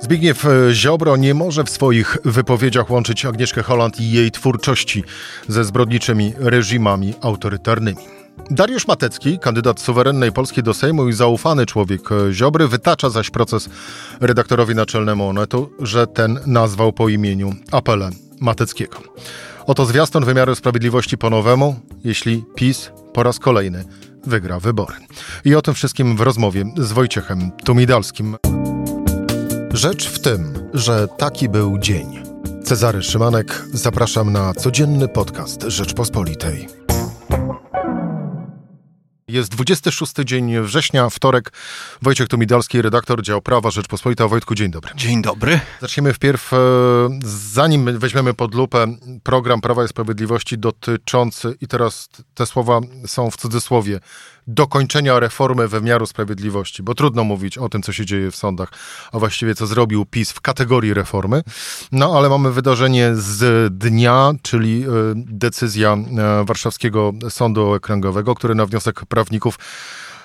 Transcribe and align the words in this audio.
Zbigniew 0.00 0.44
e, 0.44 0.74
Ziobro 0.74 1.16
nie 1.16 1.34
może 1.34 1.64
w 1.64 1.70
swoich 1.70 2.18
wypowiedziach 2.24 2.90
łączyć 2.90 3.24
Agnieszkę 3.24 3.62
Holland 3.62 4.00
i 4.00 4.10
jej 4.10 4.30
twórczości 4.30 5.04
ze 5.48 5.64
zbrodniczymi 5.64 6.32
reżimami 6.38 7.14
autorytarnymi. 7.20 8.02
Dariusz 8.50 8.86
Matecki, 8.86 9.38
kandydat 9.38 9.80
suwerennej 9.80 10.32
Polski 10.32 10.62
do 10.62 10.74
Sejmu 10.74 11.08
i 11.08 11.12
zaufany 11.12 11.66
człowiek 11.66 12.00
e, 12.12 12.32
Ziobry, 12.32 12.68
wytacza 12.68 13.10
zaś 13.10 13.30
proces 13.30 13.68
redaktorowi 14.20 14.74
naczelnemu 14.74 15.28
Onetu, 15.28 15.72
że 15.80 16.06
ten 16.06 16.40
nazwał 16.46 16.92
po 16.92 17.08
imieniu 17.08 17.54
apelem 17.72 18.12
Mateckiego. 18.40 18.96
Oto 19.66 19.86
zwiastun 19.86 20.24
wymiaru 20.24 20.54
sprawiedliwości 20.54 21.18
po 21.18 21.30
nowemu, 21.30 21.80
jeśli 22.04 22.44
PiS 22.54 22.90
po 23.12 23.22
raz 23.22 23.38
kolejny 23.38 23.84
wygra 24.26 24.60
wybory. 24.60 24.94
I 25.44 25.54
o 25.54 25.62
tym 25.62 25.74
wszystkim 25.74 26.16
w 26.16 26.20
rozmowie 26.20 26.64
z 26.76 26.92
Wojciechem 26.92 27.50
Tumidalskim. 27.64 28.36
Rzecz 29.74 30.08
w 30.08 30.18
tym, 30.18 30.68
że 30.74 31.08
taki 31.08 31.48
był 31.48 31.78
dzień. 31.78 32.22
Cezary 32.64 33.02
Szymanek, 33.02 33.64
zapraszam 33.72 34.32
na 34.32 34.54
codzienny 34.54 35.08
podcast 35.08 35.62
Rzeczpospolitej. 35.62 36.68
Jest 39.28 39.50
26 39.50 40.12
dzień 40.24 40.60
września, 40.60 41.10
wtorek. 41.10 41.52
Wojciech 42.02 42.28
Tumidalski, 42.28 42.82
redaktor 42.82 43.22
dział 43.22 43.42
prawa 43.42 43.70
Rzeczpospolita. 43.70 44.28
Wojtku, 44.28 44.54
dzień 44.54 44.70
dobry. 44.70 44.90
Dzień 44.94 45.22
dobry. 45.22 45.60
Zaczniemy 45.80 46.12
wpierw, 46.14 46.52
e, 46.52 46.56
zanim 47.24 47.98
weźmiemy 47.98 48.34
pod 48.34 48.54
lupę 48.54 48.86
program 49.22 49.60
Prawa 49.60 49.84
i 49.84 49.88
Sprawiedliwości 49.88 50.58
dotyczący, 50.58 51.54
i 51.60 51.66
teraz 51.66 52.08
te 52.34 52.46
słowa 52.46 52.80
są 53.06 53.30
w 53.30 53.36
cudzysłowie, 53.36 54.00
dokończenia 54.46 55.20
reformy 55.20 55.68
wymiaru 55.68 56.06
sprawiedliwości, 56.06 56.82
bo 56.82 56.94
trudno 56.94 57.24
mówić 57.24 57.58
o 57.58 57.68
tym, 57.68 57.82
co 57.82 57.92
się 57.92 58.06
dzieje 58.06 58.30
w 58.30 58.36
sądach, 58.36 58.68
a 59.12 59.18
właściwie 59.18 59.54
co 59.54 59.66
zrobił 59.66 60.06
PiS 60.06 60.32
w 60.32 60.40
kategorii 60.40 60.94
reformy. 60.94 61.42
No 61.92 62.18
ale 62.18 62.28
mamy 62.28 62.52
wydarzenie 62.52 63.10
z 63.14 63.72
dnia, 63.74 64.32
czyli 64.42 64.84
e, 64.84 64.86
decyzja 65.16 65.92
e, 65.92 66.44
Warszawskiego 66.44 67.12
Sądu 67.28 67.72
Okręgowego, 67.72 68.34
który 68.34 68.54
na 68.54 68.66
wniosek 68.66 69.06
prawników 69.06 69.58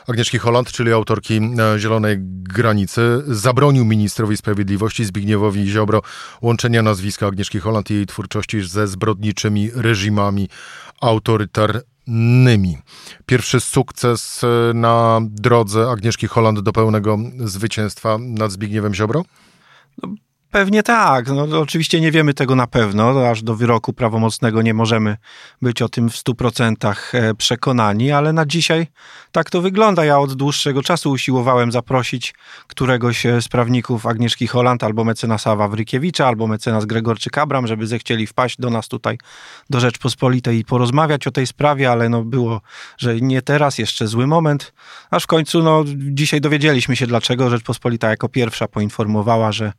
Agnieszki 0.07 0.37
Holland, 0.37 0.71
czyli 0.71 0.91
autorki 0.93 1.37
e, 1.37 1.79
Zielonej 1.79 2.17
Granicy, 2.19 3.23
zabronił 3.27 3.85
ministrowi 3.85 4.37
sprawiedliwości 4.37 5.05
Zbigniewowi 5.05 5.67
Ziobro 5.67 6.01
łączenia 6.41 6.81
nazwiska 6.81 7.27
Agnieszki 7.27 7.59
Holland 7.59 7.91
i 7.91 7.93
jej 7.93 8.05
twórczości 8.05 8.61
ze 8.61 8.87
zbrodniczymi 8.87 9.71
reżimami 9.73 10.49
autorytarnymi. 11.01 12.77
Pierwszy 13.25 13.59
sukces 13.59 14.43
e, 14.43 14.73
na 14.73 15.19
drodze 15.21 15.89
Agnieszki 15.89 16.27
Holland 16.27 16.59
do 16.59 16.73
pełnego 16.73 17.17
zwycięstwa 17.37 18.17
nad 18.17 18.51
Zbigniewem 18.51 18.93
Ziobro? 18.93 19.25
No, 20.03 20.15
Pewnie 20.55 20.83
tak. 20.83 21.27
No, 21.27 21.59
oczywiście 21.61 22.01
nie 22.01 22.11
wiemy 22.11 22.33
tego 22.33 22.55
na 22.55 22.67
pewno. 22.67 23.29
Aż 23.29 23.43
do 23.43 23.55
wyroku 23.55 23.93
prawomocnego 23.93 24.61
nie 24.61 24.73
możemy 24.73 25.17
być 25.61 25.81
o 25.81 25.89
tym 25.89 26.09
w 26.09 26.15
100% 26.15 26.95
e, 27.13 27.33
przekonani, 27.33 28.11
ale 28.11 28.33
na 28.33 28.45
dzisiaj 28.45 28.87
tak 29.31 29.49
to 29.49 29.61
wygląda. 29.61 30.05
Ja 30.05 30.19
od 30.19 30.33
dłuższego 30.33 30.83
czasu 30.83 31.11
usiłowałem 31.11 31.71
zaprosić 31.71 32.33
któregoś 32.67 33.23
z 33.41 33.47
prawników 33.47 34.05
Agnieszki 34.05 34.47
Holland 34.47 34.83
albo 34.83 35.03
mecenasa 35.03 35.55
Wawrykiewicza, 35.55 36.27
albo 36.27 36.47
mecenas 36.47 36.85
Gregorczyk 36.85 37.37
Abram, 37.37 37.67
żeby 37.67 37.87
zechcieli 37.87 38.27
wpaść 38.27 38.57
do 38.59 38.69
nas 38.69 38.87
tutaj 38.87 39.17
do 39.69 39.79
Rzeczpospolitej 39.79 40.59
i 40.59 40.65
porozmawiać 40.65 41.27
o 41.27 41.31
tej 41.31 41.47
sprawie, 41.47 41.91
ale 41.91 42.09
no 42.09 42.23
było, 42.23 42.61
że 42.97 43.21
nie 43.21 43.41
teraz, 43.41 43.77
jeszcze 43.77 44.07
zły 44.07 44.27
moment. 44.27 44.73
Aż 45.11 45.23
w 45.23 45.27
końcu, 45.27 45.63
no 45.63 45.83
dzisiaj 45.97 46.41
dowiedzieliśmy 46.41 46.95
się 46.95 47.07
dlaczego 47.07 47.49
Rzeczpospolita 47.49 48.09
jako 48.09 48.29
pierwsza 48.29 48.67
poinformowała, 48.67 49.51
że 49.51 49.73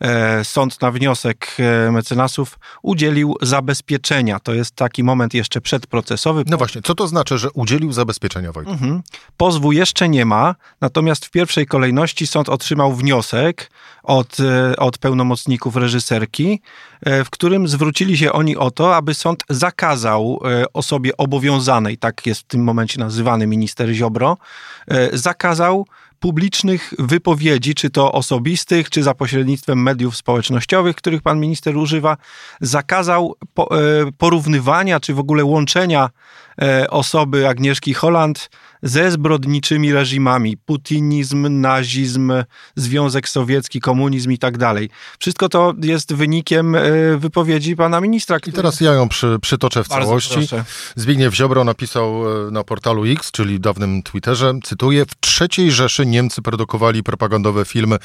e, 0.00 0.13
sąd 0.44 0.80
na 0.80 0.90
wniosek 0.90 1.56
e, 1.58 1.90
mecenasów 1.90 2.58
udzielił 2.82 3.36
zabezpieczenia. 3.42 4.40
To 4.40 4.54
jest 4.54 4.76
taki 4.76 5.04
moment 5.04 5.34
jeszcze 5.34 5.60
przedprocesowy. 5.60 6.44
No 6.46 6.56
właśnie, 6.56 6.82
co 6.82 6.94
to 6.94 7.08
znaczy, 7.08 7.38
że 7.38 7.50
udzielił 7.50 7.92
zabezpieczenia 7.92 8.52
Wojtek? 8.52 8.72
Mhm. 8.72 9.02
Pozwu 9.36 9.72
jeszcze 9.72 10.08
nie 10.08 10.24
ma, 10.24 10.54
natomiast 10.80 11.24
w 11.24 11.30
pierwszej 11.30 11.66
kolejności 11.66 12.26
sąd 12.26 12.48
otrzymał 12.48 12.92
wniosek 12.92 13.70
od, 14.02 14.40
e, 14.40 14.76
od 14.76 14.98
pełnomocników 14.98 15.76
reżyserki, 15.76 16.60
e, 17.00 17.24
w 17.24 17.30
którym 17.30 17.68
zwrócili 17.68 18.16
się 18.18 18.32
oni 18.32 18.56
o 18.56 18.70
to, 18.70 18.96
aby 18.96 19.14
sąd 19.14 19.44
zakazał 19.48 20.40
osobie 20.72 21.16
obowiązanej, 21.16 21.98
tak 21.98 22.26
jest 22.26 22.40
w 22.40 22.44
tym 22.44 22.64
momencie 22.64 23.00
nazywany 23.00 23.46
minister 23.46 23.88
Ziobro, 23.92 24.36
zakazał 25.12 25.86
publicznych 26.24 26.94
wypowiedzi, 26.98 27.74
czy 27.74 27.90
to 27.90 28.12
osobistych, 28.12 28.90
czy 28.90 29.02
za 29.02 29.14
pośrednictwem 29.14 29.82
mediów 29.82 30.16
społecznościowych, 30.16 30.96
których 30.96 31.22
pan 31.22 31.40
minister 31.40 31.76
używa, 31.76 32.16
zakazał 32.60 33.34
e, 33.58 33.64
porównywania, 34.18 35.00
czy 35.00 35.14
w 35.14 35.18
ogóle 35.18 35.44
łączenia 35.44 36.10
osoby 36.88 37.48
Agnieszki 37.48 37.94
Holland 37.94 38.50
ze 38.82 39.10
zbrodniczymi 39.10 39.92
reżimami. 39.92 40.56
Putinizm, 40.56 41.60
nazizm, 41.60 42.32
Związek 42.76 43.28
Sowiecki, 43.28 43.80
komunizm 43.80 44.30
i 44.30 44.38
tak 44.38 44.58
dalej. 44.58 44.90
Wszystko 45.18 45.48
to 45.48 45.74
jest 45.82 46.14
wynikiem 46.14 46.74
e, 46.74 46.82
wypowiedzi 47.16 47.76
pana 47.76 48.00
ministra. 48.00 48.40
Który... 48.40 48.52
I 48.52 48.56
teraz 48.56 48.80
ja 48.80 48.92
ją 48.92 49.08
przy, 49.08 49.38
przytoczę 49.42 49.84
w 49.84 49.88
Bardzo 49.88 50.06
całości. 50.06 50.34
Proszę. 50.34 50.64
Zbigniew 50.96 51.34
Ziobro 51.34 51.64
napisał 51.64 52.14
na 52.50 52.64
portalu 52.64 53.04
X, 53.04 53.30
czyli 53.30 53.60
dawnym 53.60 54.02
Twitterze, 54.02 54.54
cytuję, 54.64 55.04
w 55.04 55.20
trzeciej 55.20 55.72
Rzeszy 55.72 56.06
Niemcy 56.06 56.42
produkowali 56.42 57.02
propagandowe 57.02 57.64
filmy 57.64 57.96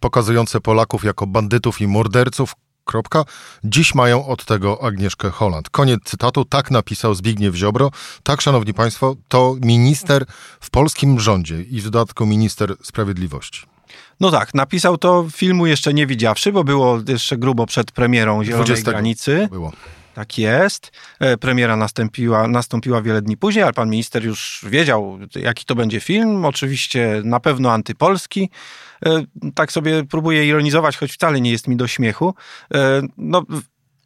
pokazujące 0.00 0.60
Polaków 0.60 1.04
jako 1.04 1.26
bandytów 1.26 1.80
i 1.80 1.86
morderców, 1.86 2.52
Kropka. 2.84 3.24
Dziś 3.64 3.94
mają 3.94 4.26
od 4.26 4.44
tego 4.44 4.82
Agnieszkę 4.82 5.30
Holland. 5.30 5.70
Koniec 5.70 6.00
cytatu. 6.04 6.44
Tak 6.44 6.70
napisał 6.70 7.14
Zbigniew 7.14 7.54
Ziobro. 7.54 7.90
Tak, 8.22 8.40
szanowni 8.40 8.74
państwo, 8.74 9.16
to 9.28 9.56
minister 9.60 10.24
w 10.60 10.70
polskim 10.70 11.20
rządzie 11.20 11.62
i 11.62 11.80
w 11.80 11.84
dodatku 11.84 12.26
minister 12.26 12.74
sprawiedliwości. 12.82 13.66
No 14.20 14.30
tak, 14.30 14.54
napisał 14.54 14.98
to 14.98 15.26
filmu 15.32 15.66
jeszcze 15.66 15.94
nie 15.94 16.06
widziawszy, 16.06 16.52
bo 16.52 16.64
było 16.64 16.98
jeszcze 17.08 17.36
grubo 17.36 17.66
przed 17.66 17.92
premierą 17.92 18.44
Zielonej 18.44 18.82
Granicy. 18.82 19.48
Było. 19.50 19.72
Tak 20.14 20.38
jest. 20.38 20.92
E, 21.20 21.36
premiera 21.36 21.76
nastąpiła, 21.76 22.48
nastąpiła 22.48 23.02
wiele 23.02 23.22
dni 23.22 23.36
później, 23.36 23.62
ale 23.62 23.72
pan 23.72 23.90
minister 23.90 24.24
już 24.24 24.64
wiedział, 24.68 25.18
jaki 25.36 25.64
to 25.64 25.74
będzie 25.74 26.00
film. 26.00 26.44
Oczywiście 26.44 27.22
na 27.24 27.40
pewno 27.40 27.72
antypolski. 27.72 28.50
E, 29.06 29.24
tak 29.54 29.72
sobie 29.72 30.04
próbuję 30.04 30.46
ironizować, 30.46 30.96
choć 30.96 31.12
wcale 31.12 31.40
nie 31.40 31.50
jest 31.50 31.68
mi 31.68 31.76
do 31.76 31.86
śmiechu. 31.86 32.34
E, 32.74 33.02
no, 33.16 33.42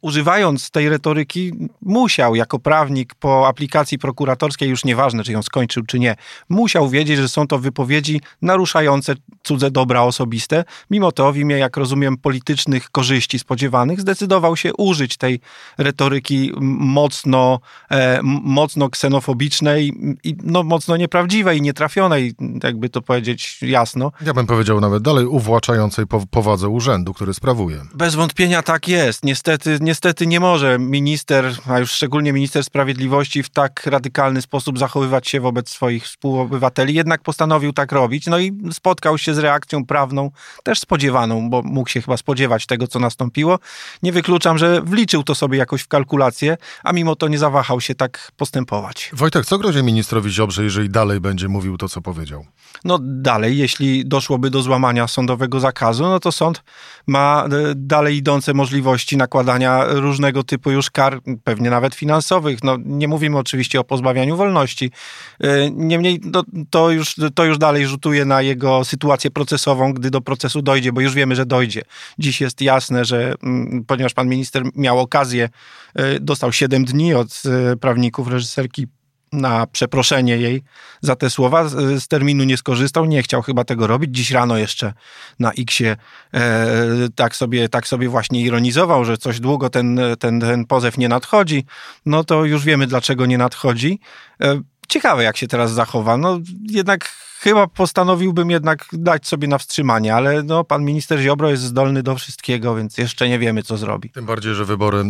używając 0.01 0.71
tej 0.71 0.89
retoryki, 0.89 1.51
musiał 1.81 2.35
jako 2.35 2.59
prawnik 2.59 3.15
po 3.15 3.47
aplikacji 3.47 3.99
prokuratorskiej, 3.99 4.69
już 4.69 4.85
nieważne, 4.85 5.23
czy 5.23 5.31
ją 5.31 5.43
skończył, 5.43 5.83
czy 5.83 5.99
nie, 5.99 6.15
musiał 6.49 6.89
wiedzieć, 6.89 7.17
że 7.17 7.29
są 7.29 7.47
to 7.47 7.59
wypowiedzi 7.59 8.21
naruszające 8.41 9.15
cudze 9.43 9.71
dobra 9.71 10.01
osobiste. 10.01 10.63
Mimo 10.91 11.11
to, 11.11 11.33
w 11.33 11.37
imię, 11.37 11.57
jak 11.57 11.77
rozumiem, 11.77 12.17
politycznych 12.17 12.89
korzyści 12.91 13.39
spodziewanych, 13.39 14.01
zdecydował 14.01 14.57
się 14.57 14.73
użyć 14.73 15.17
tej 15.17 15.39
retoryki 15.77 16.51
mocno, 16.79 17.59
e, 17.91 18.19
mocno 18.23 18.89
ksenofobicznej 18.89 19.93
i 20.23 20.35
no, 20.43 20.63
mocno 20.63 20.97
nieprawdziwej, 20.97 21.61
nietrafionej, 21.61 22.33
jakby 22.63 22.89
to 22.89 23.01
powiedzieć 23.01 23.59
jasno. 23.61 24.11
Ja 24.25 24.33
bym 24.33 24.47
powiedział 24.47 24.81
nawet 24.81 25.03
dalej, 25.03 25.25
uwłaczającej 25.25 26.05
powadze 26.31 26.69
urzędu, 26.69 27.13
który 27.13 27.33
sprawuje. 27.33 27.81
Bez 27.93 28.15
wątpienia 28.15 28.63
tak 28.63 28.87
jest. 28.87 29.23
Niestety 29.23 29.77
niestety 29.89 30.27
nie 30.27 30.39
może 30.39 30.79
minister, 30.79 31.55
a 31.67 31.79
już 31.79 31.91
szczególnie 31.91 32.33
minister 32.33 32.63
sprawiedliwości 32.63 33.43
w 33.43 33.49
tak 33.49 33.85
radykalny 33.85 34.41
sposób 34.41 34.79
zachowywać 34.79 35.27
się 35.27 35.39
wobec 35.39 35.69
swoich 35.69 36.03
współobywateli. 36.03 36.93
Jednak 36.93 37.21
postanowił 37.21 37.73
tak 37.73 37.91
robić. 37.91 38.27
No 38.27 38.39
i 38.39 38.51
spotkał 38.71 39.17
się 39.17 39.33
z 39.33 39.37
reakcją 39.37 39.85
prawną, 39.85 40.31
też 40.63 40.79
spodziewaną, 40.79 41.49
bo 41.49 41.61
mógł 41.61 41.89
się 41.89 42.01
chyba 42.01 42.17
spodziewać 42.17 42.65
tego, 42.65 42.87
co 42.87 42.99
nastąpiło. 42.99 43.59
Nie 44.03 44.11
wykluczam, 44.11 44.57
że 44.57 44.81
wliczył 44.81 45.23
to 45.23 45.35
sobie 45.35 45.57
jakoś 45.57 45.81
w 45.81 45.87
kalkulację, 45.87 46.57
a 46.83 46.93
mimo 46.93 47.15
to 47.15 47.27
nie 47.27 47.37
zawahał 47.37 47.81
się 47.81 47.95
tak 47.95 48.31
postępować. 48.37 49.11
Wojtek, 49.13 49.45
co 49.45 49.57
grozi 49.57 49.83
ministrowi 49.83 50.31
Ziobrze, 50.31 50.63
jeżeli 50.63 50.89
dalej 50.89 51.19
będzie 51.19 51.47
mówił 51.47 51.77
to, 51.77 51.89
co 51.89 52.01
powiedział? 52.01 52.45
No 52.83 52.99
dalej, 53.01 53.57
jeśli 53.57 54.05
doszłoby 54.05 54.49
do 54.49 54.61
złamania 54.61 55.07
sądowego 55.07 55.59
zakazu, 55.59 56.03
no 56.03 56.19
to 56.19 56.31
sąd 56.31 56.63
ma 57.07 57.45
e, 57.45 57.75
dalej 57.75 58.17
idące 58.17 58.53
możliwości 58.53 59.17
nakładania 59.17 59.78
różnego 59.87 60.43
typu 60.43 60.71
już 60.71 60.89
kar, 60.89 61.21
pewnie 61.43 61.69
nawet 61.69 61.95
finansowych. 61.95 62.63
No, 62.63 62.77
nie 62.85 63.07
mówimy 63.07 63.37
oczywiście 63.37 63.79
o 63.79 63.83
pozbawianiu 63.83 64.37
wolności. 64.37 64.91
E, 65.39 65.71
niemniej 65.71 66.21
no, 66.23 66.43
to, 66.69 66.91
już, 66.91 67.15
to 67.35 67.45
już 67.45 67.57
dalej 67.57 67.87
rzutuje 67.87 68.25
na 68.25 68.41
jego 68.41 68.85
sytuację 68.85 69.31
procesową, 69.31 69.93
gdy 69.93 70.09
do 70.09 70.21
procesu 70.21 70.61
dojdzie, 70.61 70.91
bo 70.91 71.01
już 71.01 71.13
wiemy, 71.13 71.35
że 71.35 71.45
dojdzie. 71.45 71.81
Dziś 72.19 72.41
jest 72.41 72.61
jasne, 72.61 73.05
że 73.05 73.35
mm, 73.43 73.83
ponieważ 73.87 74.13
pan 74.13 74.27
minister 74.27 74.63
miał 74.75 74.99
okazję, 74.99 75.49
e, 75.95 76.19
dostał 76.19 76.51
7 76.51 76.85
dni 76.85 77.13
od 77.13 77.41
e, 77.45 77.77
prawników 77.77 78.27
reżyserki 78.27 78.87
na 79.33 79.67
przeproszenie 79.67 80.37
jej 80.37 80.63
za 81.01 81.15
te 81.15 81.29
słowa. 81.29 81.67
Z, 81.67 82.07
terminu 82.07 82.43
nie 82.43 82.57
skorzystał, 82.57 83.05
nie 83.05 83.23
chciał 83.23 83.41
chyba 83.41 83.63
tego 83.63 83.87
robić. 83.87 84.15
Dziś 84.15 84.31
rano 84.31 84.57
jeszcze 84.57 84.93
na 85.39 85.51
Xie 85.51 85.97
e, 86.33 86.67
tak, 87.15 87.35
sobie, 87.35 87.69
tak 87.69 87.87
sobie 87.87 88.09
właśnie 88.09 88.41
ironizował, 88.41 89.05
że 89.05 89.17
coś 89.17 89.39
długo 89.39 89.69
ten, 89.69 89.99
ten, 90.19 90.39
ten 90.39 90.65
pozew 90.65 90.97
nie 90.97 91.09
nadchodzi. 91.09 91.65
No 92.05 92.23
to 92.23 92.45
już 92.45 92.65
wiemy, 92.65 92.87
dlaczego 92.87 93.25
nie 93.25 93.37
nadchodzi. 93.37 93.99
E, 94.41 94.61
ciekawe, 94.87 95.23
jak 95.23 95.37
się 95.37 95.47
teraz 95.47 95.71
zachowa. 95.71 96.17
No 96.17 96.39
jednak 96.69 97.11
chyba 97.39 97.67
postanowiłbym 97.67 98.49
jednak 98.49 98.85
dać 98.93 99.27
sobie 99.27 99.47
na 99.47 99.57
wstrzymanie, 99.57 100.15
ale 100.15 100.43
no, 100.43 100.63
pan 100.63 100.85
minister 100.85 101.19
Ziobro 101.19 101.49
jest 101.49 101.63
zdolny 101.63 102.03
do 102.03 102.15
wszystkiego, 102.15 102.75
więc 102.75 102.97
jeszcze 102.97 103.29
nie 103.29 103.39
wiemy, 103.39 103.63
co 103.63 103.77
zrobi. 103.77 104.09
Tym 104.09 104.25
bardziej, 104.25 104.55
że 104.55 104.65
wybory 104.65 104.97
y, 104.97 105.03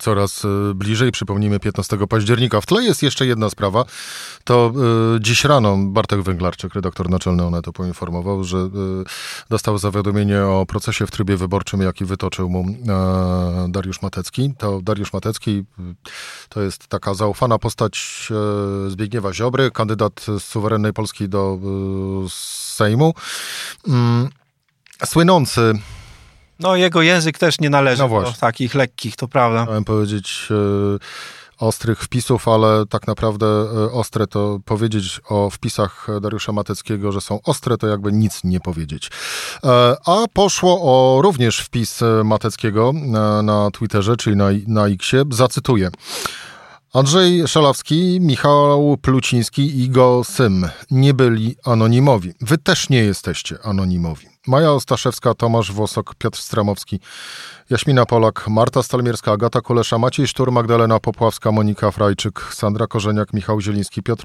coraz 0.00 0.44
y, 0.44 0.48
bliżej. 0.74 1.12
Przypomnijmy 1.12 1.60
15 1.60 1.98
października. 2.08 2.60
W 2.60 2.66
tle 2.66 2.82
jest 2.82 3.02
jeszcze 3.02 3.26
jedna 3.26 3.50
sprawa. 3.50 3.84
To 4.44 4.72
y, 5.16 5.20
dziś 5.20 5.44
rano 5.44 5.76
Bartek 5.78 6.22
Węglarczyk, 6.22 6.74
redaktor 6.74 7.10
naczelny 7.10 7.44
Onetu, 7.44 7.72
poinformował, 7.72 8.44
że 8.44 8.68
dostał 9.50 9.78
zawiadomienie 9.78 10.42
o 10.42 10.66
procesie 10.66 11.06
w 11.06 11.10
trybie 11.10 11.36
wyborczym, 11.36 11.80
jaki 11.80 12.04
wytoczył 12.04 12.50
mu 12.50 12.64
e, 12.88 13.66
Dariusz 13.68 14.02
Matecki. 14.02 14.52
To 14.58 14.80
Dariusz 14.82 15.12
Matecki 15.12 15.64
to 16.48 16.62
jest 16.62 16.88
taka 16.88 17.14
zaufana 17.14 17.58
postać 17.58 18.28
e, 18.86 18.90
Zbigniewa 18.90 19.32
Ziobry, 19.32 19.70
kandydat 19.70 20.26
z 20.38 20.42
suwerennej 20.42 20.92
Polski 20.92 21.28
do 21.28 21.58
Sejmu. 22.76 23.14
Mm, 23.88 24.28
słynący. 25.04 25.72
No, 26.60 26.76
jego 26.76 27.02
język 27.02 27.38
też 27.38 27.60
nie 27.60 27.70
należy 27.70 28.02
no 28.02 28.22
do 28.22 28.32
takich 28.40 28.74
lekkich, 28.74 29.16
to 29.16 29.28
prawda. 29.28 29.62
Chciałem 29.62 29.84
powiedzieć 29.84 30.48
e, 30.50 30.54
ostrych 31.64 32.00
wpisów, 32.00 32.48
ale 32.48 32.86
tak 32.86 33.06
naprawdę 33.06 33.46
e, 33.46 33.92
ostre 33.92 34.26
to 34.26 34.58
powiedzieć 34.64 35.20
o 35.28 35.50
wpisach 35.50 36.06
Dariusza 36.20 36.52
Mateckiego, 36.52 37.12
że 37.12 37.20
są 37.20 37.42
ostre, 37.42 37.76
to 37.76 37.86
jakby 37.86 38.12
nic 38.12 38.44
nie 38.44 38.60
powiedzieć. 38.60 39.10
E, 39.64 39.96
a 40.06 40.24
poszło 40.32 40.78
o 40.82 41.22
również 41.22 41.60
wpis 41.60 42.00
Mateckiego 42.24 42.92
na, 42.94 43.42
na 43.42 43.70
Twitterze, 43.70 44.16
czyli 44.16 44.36
na, 44.36 44.48
na 44.66 44.86
Xie. 44.86 45.22
Zacytuję. 45.30 45.90
Andrzej 46.92 47.48
Szalawski, 47.48 48.18
Michał 48.20 48.96
Pluciński 49.02 49.62
i 49.62 49.84
Igo 49.84 50.22
Sym 50.24 50.68
nie 50.90 51.14
byli 51.14 51.56
anonimowi. 51.64 52.32
Wy 52.40 52.58
też 52.58 52.88
nie 52.88 52.98
jesteście 52.98 53.58
anonimowi. 53.62 54.35
Maja 54.46 54.72
Ostaszewska, 54.72 55.34
Tomasz 55.34 55.72
Wosok, 55.72 56.14
Piotr 56.14 56.38
Stramowski, 56.38 57.00
Jaśmina 57.70 58.06
Polak, 58.06 58.48
Marta 58.48 58.82
Stalmierska, 58.82 59.32
Agata 59.32 59.60
Kulesza, 59.60 59.98
Maciej 59.98 60.28
Sztur, 60.28 60.52
Magdalena 60.52 61.00
Popławska, 61.00 61.52
Monika 61.52 61.90
Frajczyk, 61.90 62.40
Sandra 62.52 62.86
Korzeniak, 62.86 63.32
Michał 63.32 63.60
Zieliński, 63.60 64.02
Piotr 64.02 64.24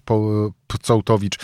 Pcołtowicz, 0.68 1.39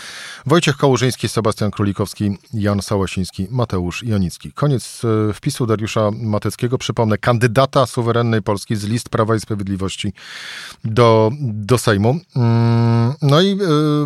Wojciech 0.46 0.78
Kołużyński, 0.78 1.30
Sebastian 1.30 1.72
Królikowski, 1.72 2.38
Jan 2.54 2.82
Sałasiński, 2.82 3.48
Mateusz 3.52 4.04
Jonicki. 4.04 4.52
Koniec 4.52 5.02
e, 5.30 5.34
wpisu 5.34 5.66
Dariusza 5.66 6.12
Mateckiego. 6.12 6.78
Przypomnę, 6.78 7.18
kandydata 7.18 7.86
suwerennej 7.86 8.42
Polski 8.42 8.76
z 8.76 8.84
list 8.84 9.10
Prawa 9.10 9.36
i 9.36 9.40
Sprawiedliwości 9.40 10.14
do, 10.84 11.32
do 11.42 11.78
Sejmu. 11.78 12.20
Mm, 12.36 13.14
no 13.22 13.42
i 13.42 13.52
e, 13.52 13.58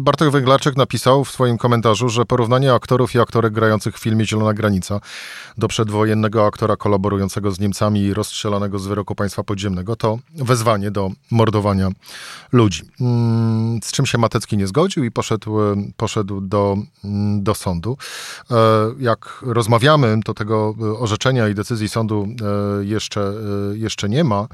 Bartek 0.02 0.30
Węglarczyk 0.32 0.78
napisał 0.78 1.26
w 1.26 1.32
swoim 1.32 1.58
komentarzu, 1.58 2.10
że 2.10 2.26
porównanie 2.26 2.74
aktorów 2.74 3.16
i 3.16 3.20
aktorek 3.20 3.54
grających 3.54 3.98
w 3.98 4.02
filmie 4.02 4.26
Zielona 4.26 4.54
Granica 4.62 5.00
do 5.58 5.68
przedwojennego 5.68 6.46
aktora 6.46 6.76
kolaborującego 6.76 7.52
z 7.52 7.60
Niemcami 7.60 8.02
i 8.02 8.14
rozstrzelanego 8.14 8.80
z 8.80 8.88
wyroku 8.88 9.16
państwa 9.16 9.44
podziemnego 9.44 9.96
to 9.96 10.20
wezwanie 10.36 10.92
do 10.92 11.10
mordowania 11.32 11.90
ludzi. 12.52 12.84
Mm, 13.02 13.80
z 13.84 13.92
czym 13.92 14.06
się 14.06 14.18
Matecki 14.18 14.58
nie 14.58 14.68
zgodził 14.68 15.04
i 15.04 15.12
poszedł, 15.12 15.58
poszedł 15.98 16.42
do, 16.42 16.78
mm, 17.04 17.44
do 17.44 17.56
sądu. 17.56 17.98
E, 18.52 18.56
jak 19.00 19.40
rozmawiamy, 19.42 20.20
to 20.26 20.34
tego 20.34 20.76
orzeczenia 21.00 21.50
i 21.50 21.56
decyzji 21.56 21.90
sądu 21.90 22.28
e, 22.82 22.86
jeszcze, 22.86 23.22
e, 23.22 23.78
jeszcze 23.78 24.10
nie 24.10 24.24
ma, 24.24 24.48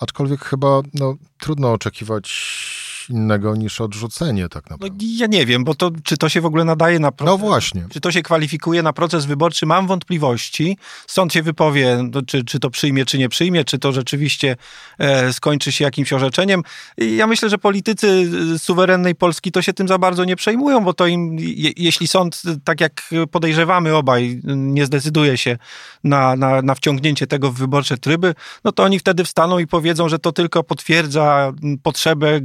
aczkolwiek 0.00 0.44
chyba 0.44 0.80
no, 0.94 1.14
trudno 1.38 1.72
oczekiwać 1.72 2.83
innego 3.10 3.56
niż 3.56 3.80
odrzucenie 3.80 4.48
tak 4.48 4.70
no, 4.70 4.74
naprawdę. 4.74 5.04
No, 5.06 5.12
ja 5.18 5.26
nie 5.26 5.46
wiem, 5.46 5.64
bo 5.64 5.74
to, 5.74 5.90
czy 6.04 6.16
to 6.16 6.28
się 6.28 6.40
w 6.40 6.46
ogóle 6.46 6.64
nadaje 6.64 6.98
na 6.98 7.12
proces. 7.12 7.32
No 7.32 7.38
właśnie. 7.38 7.86
Czy 7.90 8.00
to 8.00 8.12
się 8.12 8.22
kwalifikuje 8.22 8.82
na 8.82 8.92
proces 8.92 9.24
wyborczy? 9.24 9.66
Mam 9.66 9.86
wątpliwości. 9.86 10.78
Sąd 11.06 11.32
się 11.32 11.42
wypowie, 11.42 11.98
no, 12.12 12.22
czy, 12.22 12.44
czy 12.44 12.60
to 12.60 12.70
przyjmie, 12.70 13.04
czy 13.04 13.18
nie 13.18 13.28
przyjmie, 13.28 13.64
czy 13.64 13.78
to 13.78 13.92
rzeczywiście 13.92 14.56
e, 14.98 15.32
skończy 15.32 15.72
się 15.72 15.84
jakimś 15.84 16.12
orzeczeniem. 16.12 16.62
I 16.98 17.16
ja 17.16 17.26
myślę, 17.26 17.48
że 17.48 17.58
politycy 17.58 18.30
suwerennej 18.58 19.14
Polski 19.14 19.52
to 19.52 19.62
się 19.62 19.72
tym 19.72 19.88
za 19.88 19.98
bardzo 19.98 20.24
nie 20.24 20.36
przejmują, 20.36 20.84
bo 20.84 20.94
to 20.94 21.06
im, 21.06 21.36
je, 21.38 21.70
jeśli 21.76 22.08
sąd, 22.08 22.42
tak 22.64 22.80
jak 22.80 23.02
podejrzewamy 23.30 23.96
obaj, 23.96 24.40
nie 24.44 24.86
zdecyduje 24.86 25.38
się 25.38 25.58
na, 26.04 26.36
na, 26.36 26.62
na 26.62 26.74
wciągnięcie 26.74 27.26
tego 27.26 27.52
w 27.52 27.54
wyborcze 27.54 27.98
tryby, 27.98 28.34
no 28.64 28.72
to 28.72 28.82
oni 28.82 28.98
wtedy 28.98 29.24
wstaną 29.24 29.58
i 29.58 29.66
powiedzą, 29.66 30.08
że 30.08 30.18
to 30.18 30.32
tylko 30.32 30.62
potwierdza 30.62 31.52
potrzebę 31.82 32.40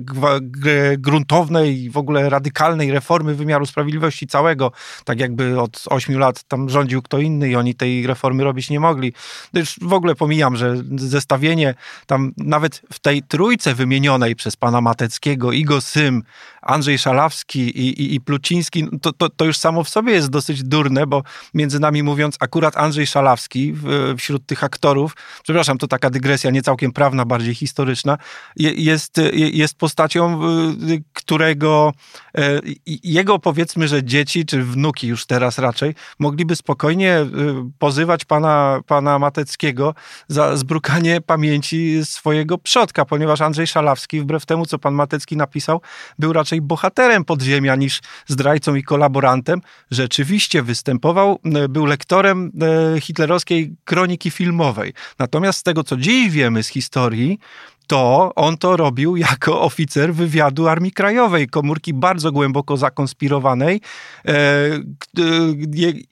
gruntownej 0.97 1.83
i 1.83 1.89
w 1.89 1.97
ogóle 1.97 2.29
radykalnej 2.29 2.91
reformy 2.91 3.35
wymiaru 3.35 3.65
sprawiedliwości 3.65 4.27
całego, 4.27 4.71
tak 5.05 5.19
jakby 5.19 5.61
od 5.61 5.83
ośmiu 5.89 6.19
lat 6.19 6.43
tam 6.43 6.69
rządził 6.69 7.01
kto 7.01 7.19
inny 7.19 7.49
i 7.49 7.55
oni 7.55 7.75
tej 7.75 8.07
reformy 8.07 8.43
robić 8.43 8.69
nie 8.69 8.79
mogli. 8.79 9.13
Już 9.53 9.75
w 9.81 9.93
ogóle 9.93 10.15
pomijam, 10.15 10.55
że 10.55 10.75
zestawienie 10.95 11.75
tam 12.05 12.31
nawet 12.37 12.81
w 12.93 12.99
tej 12.99 13.23
trójce 13.23 13.75
wymienionej 13.75 14.35
przez 14.35 14.55
pana 14.55 14.81
Mateckiego, 14.81 15.51
Igo 15.51 15.81
Sym, 15.81 16.23
Andrzej 16.61 16.97
Szalawski 16.97 17.59
i, 17.59 18.01
i, 18.01 18.15
i 18.15 18.21
Pluciński, 18.21 18.87
to, 19.01 19.13
to, 19.13 19.29
to, 19.29 19.45
już 19.45 19.57
samo 19.57 19.83
w 19.83 19.89
sobie 19.89 20.13
jest 20.13 20.29
dosyć 20.29 20.63
durne, 20.63 21.07
bo 21.07 21.23
między 21.53 21.79
nami 21.79 22.03
mówiąc, 22.03 22.35
akurat 22.39 22.77
Andrzej 22.77 23.07
Szalawski 23.07 23.73
w, 23.73 24.13
wśród 24.17 24.45
tych 24.45 24.63
aktorów, 24.63 25.15
przepraszam, 25.43 25.77
to 25.77 25.87
taka 25.87 26.09
dygresja 26.09 26.51
nie 26.51 26.61
całkiem 26.61 26.91
prawna, 26.91 27.25
bardziej 27.25 27.55
historyczna, 27.55 28.17
jest, 28.55 29.21
jest 29.33 29.77
postacią, 29.77 30.38
którego 31.13 31.93
e, 32.37 32.59
jego 32.85 33.39
powiedzmy, 33.39 33.87
że 33.87 34.03
dzieci, 34.03 34.45
czy 34.45 34.63
wnuki 34.63 35.07
już 35.07 35.25
teraz 35.25 35.57
raczej, 35.57 35.95
mogliby 36.19 36.55
spokojnie 36.55 37.13
e, 37.13 37.27
pozywać 37.79 38.25
pana, 38.25 38.79
pana 38.87 39.19
Mateckiego 39.19 39.95
za 40.27 40.57
zbrukanie 40.57 41.21
pamięci 41.21 42.05
swojego 42.05 42.57
przodka, 42.57 43.05
ponieważ 43.05 43.41
Andrzej 43.41 43.67
Szalawski, 43.67 44.21
wbrew 44.21 44.45
temu, 44.45 44.65
co 44.65 44.79
pan 44.79 44.93
Matecki 44.93 45.37
napisał, 45.37 45.81
był 46.19 46.33
raczej 46.33 46.61
bohaterem 46.61 47.25
podziemia 47.25 47.75
niż 47.75 47.99
zdrajcą 48.27 48.75
i 48.75 48.83
kolaborantem. 48.83 49.61
Rzeczywiście 49.91 50.63
występował, 50.63 51.39
był 51.69 51.85
lektorem 51.85 52.51
hitlerowskiej 53.01 53.75
kroniki 53.85 54.31
filmowej. 54.31 54.93
Natomiast 55.19 55.59
z 55.59 55.63
tego, 55.63 55.83
co 55.83 55.97
dziś 55.97 56.29
wiemy 56.29 56.63
z 56.63 56.67
historii, 56.67 57.39
to 57.89 58.31
on 58.35 58.57
to 58.57 58.77
robił 58.77 59.17
jako 59.17 59.61
oficer 59.61 60.13
wywiadu 60.13 60.67
Armii 60.67 60.91
Krajowej, 60.91 61.47
komórki 61.47 61.93
bardzo 61.93 62.31
głęboko 62.31 62.77
zakonspirowanej 62.77 63.81
e, 64.25 64.33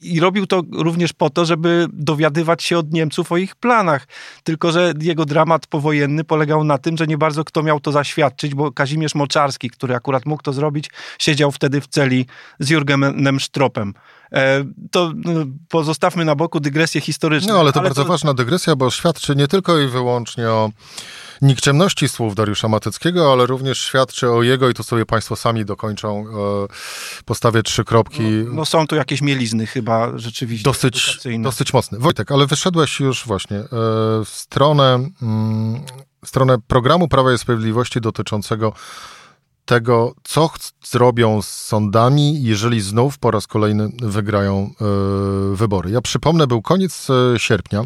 i 0.02 0.20
robił 0.20 0.48
to 0.48 0.64
również 0.72 1.14
po 1.14 1.30
to, 1.30 1.46
żeby 1.46 1.88
dowiadywać 1.94 2.64
się 2.64 2.78
od 2.78 2.94
Niemców 2.94 3.32
o 3.32 3.38
ich 3.38 3.56
planach. 3.56 4.08
Tylko, 4.44 4.72
że 4.72 4.94
jego 5.02 5.26
dramat 5.26 5.68
powojenny 5.68 6.24
polegał 6.24 6.64
na 6.64 6.78
tym, 6.78 6.98
że 6.98 7.08
nie 7.08 7.18
bardzo 7.18 7.44
kto 7.44 7.64
miał 7.64 7.80
to 7.80 7.92
zaświadczyć, 7.92 8.56
bo 8.56 8.72
Kazimierz 8.72 9.16
Moczarski, 9.16 9.70
który 9.70 9.96
akurat 9.96 10.26
mógł 10.26 10.44
to 10.44 10.54
zrobić, 10.54 10.90
siedział 11.20 11.52
wtedy 11.52 11.82
w 11.82 11.88
celi 11.88 12.26
z 12.60 12.70
Jurgenem 12.70 13.40
Stropem. 13.40 13.94
E, 14.34 14.66
to 14.92 15.12
no, 15.16 15.46
pozostawmy 15.70 16.26
na 16.26 16.36
boku 16.36 16.60
dygresję 16.60 17.02
historyczną. 17.02 17.54
No 17.54 17.60
ale 17.60 17.74
to 17.74 17.80
ale 17.80 17.90
bardzo 17.90 18.04
to... 18.04 18.10
ważna 18.10 18.34
dygresja, 18.34 18.76
bo 18.76 18.92
świadczy 18.92 19.36
nie 19.36 19.48
tylko 19.48 19.80
i 19.80 19.88
wyłącznie 19.88 20.50
o 20.50 20.72
nikczemności 21.42 22.10
słów 22.10 22.36
Dariusza 22.36 22.68
Mateckiego, 22.68 23.32
ale 23.32 23.46
również 23.46 23.80
świadczy 23.80 24.30
o 24.32 24.44
jego, 24.44 24.70
i 24.70 24.74
to 24.74 24.84
sobie 24.84 25.06
Państwo 25.06 25.36
sami 25.36 25.66
dokończą, 25.66 26.20
e, 26.20 27.24
postawię 27.26 27.64
trzy 27.64 27.84
kropki. 27.84 28.22
No, 28.22 28.54
no, 28.54 28.66
są 28.66 28.88
tu 28.88 28.96
jakieś 28.96 29.22
mielizny 29.22 29.68
chyba 29.68 30.12
rzeczywiście. 30.16 30.64
Dosyć, 30.64 31.20
dosyć 31.40 31.74
mocne. 31.74 32.00
Wojtek, 32.00 32.32
ale 32.32 32.48
wyszedłeś 32.48 33.00
już 33.00 33.26
właśnie 33.26 33.58
e, 33.58 33.66
w 34.26 34.30
stronę, 34.30 35.10
mm, 35.22 35.82
w 36.26 36.28
stronę 36.28 36.58
programu 36.68 37.08
Prawa 37.08 37.34
i 37.34 37.38
Sprawiedliwości 37.38 38.02
dotyczącego 38.02 38.74
tego, 39.68 40.14
co 40.24 40.50
zrobią 40.84 41.42
z 41.42 41.48
sądami, 41.48 42.44
jeżeli 42.44 42.82
znów 42.82 43.18
po 43.18 43.32
raz 43.32 43.48
kolejny 43.48 43.90
wygrają 44.02 44.72
y, 45.52 45.56
wybory. 45.56 45.92
Ja 45.92 46.02
przypomnę, 46.02 46.48
był 46.48 46.62
koniec 46.62 47.08
y, 47.10 47.40
sierpnia 47.40 47.84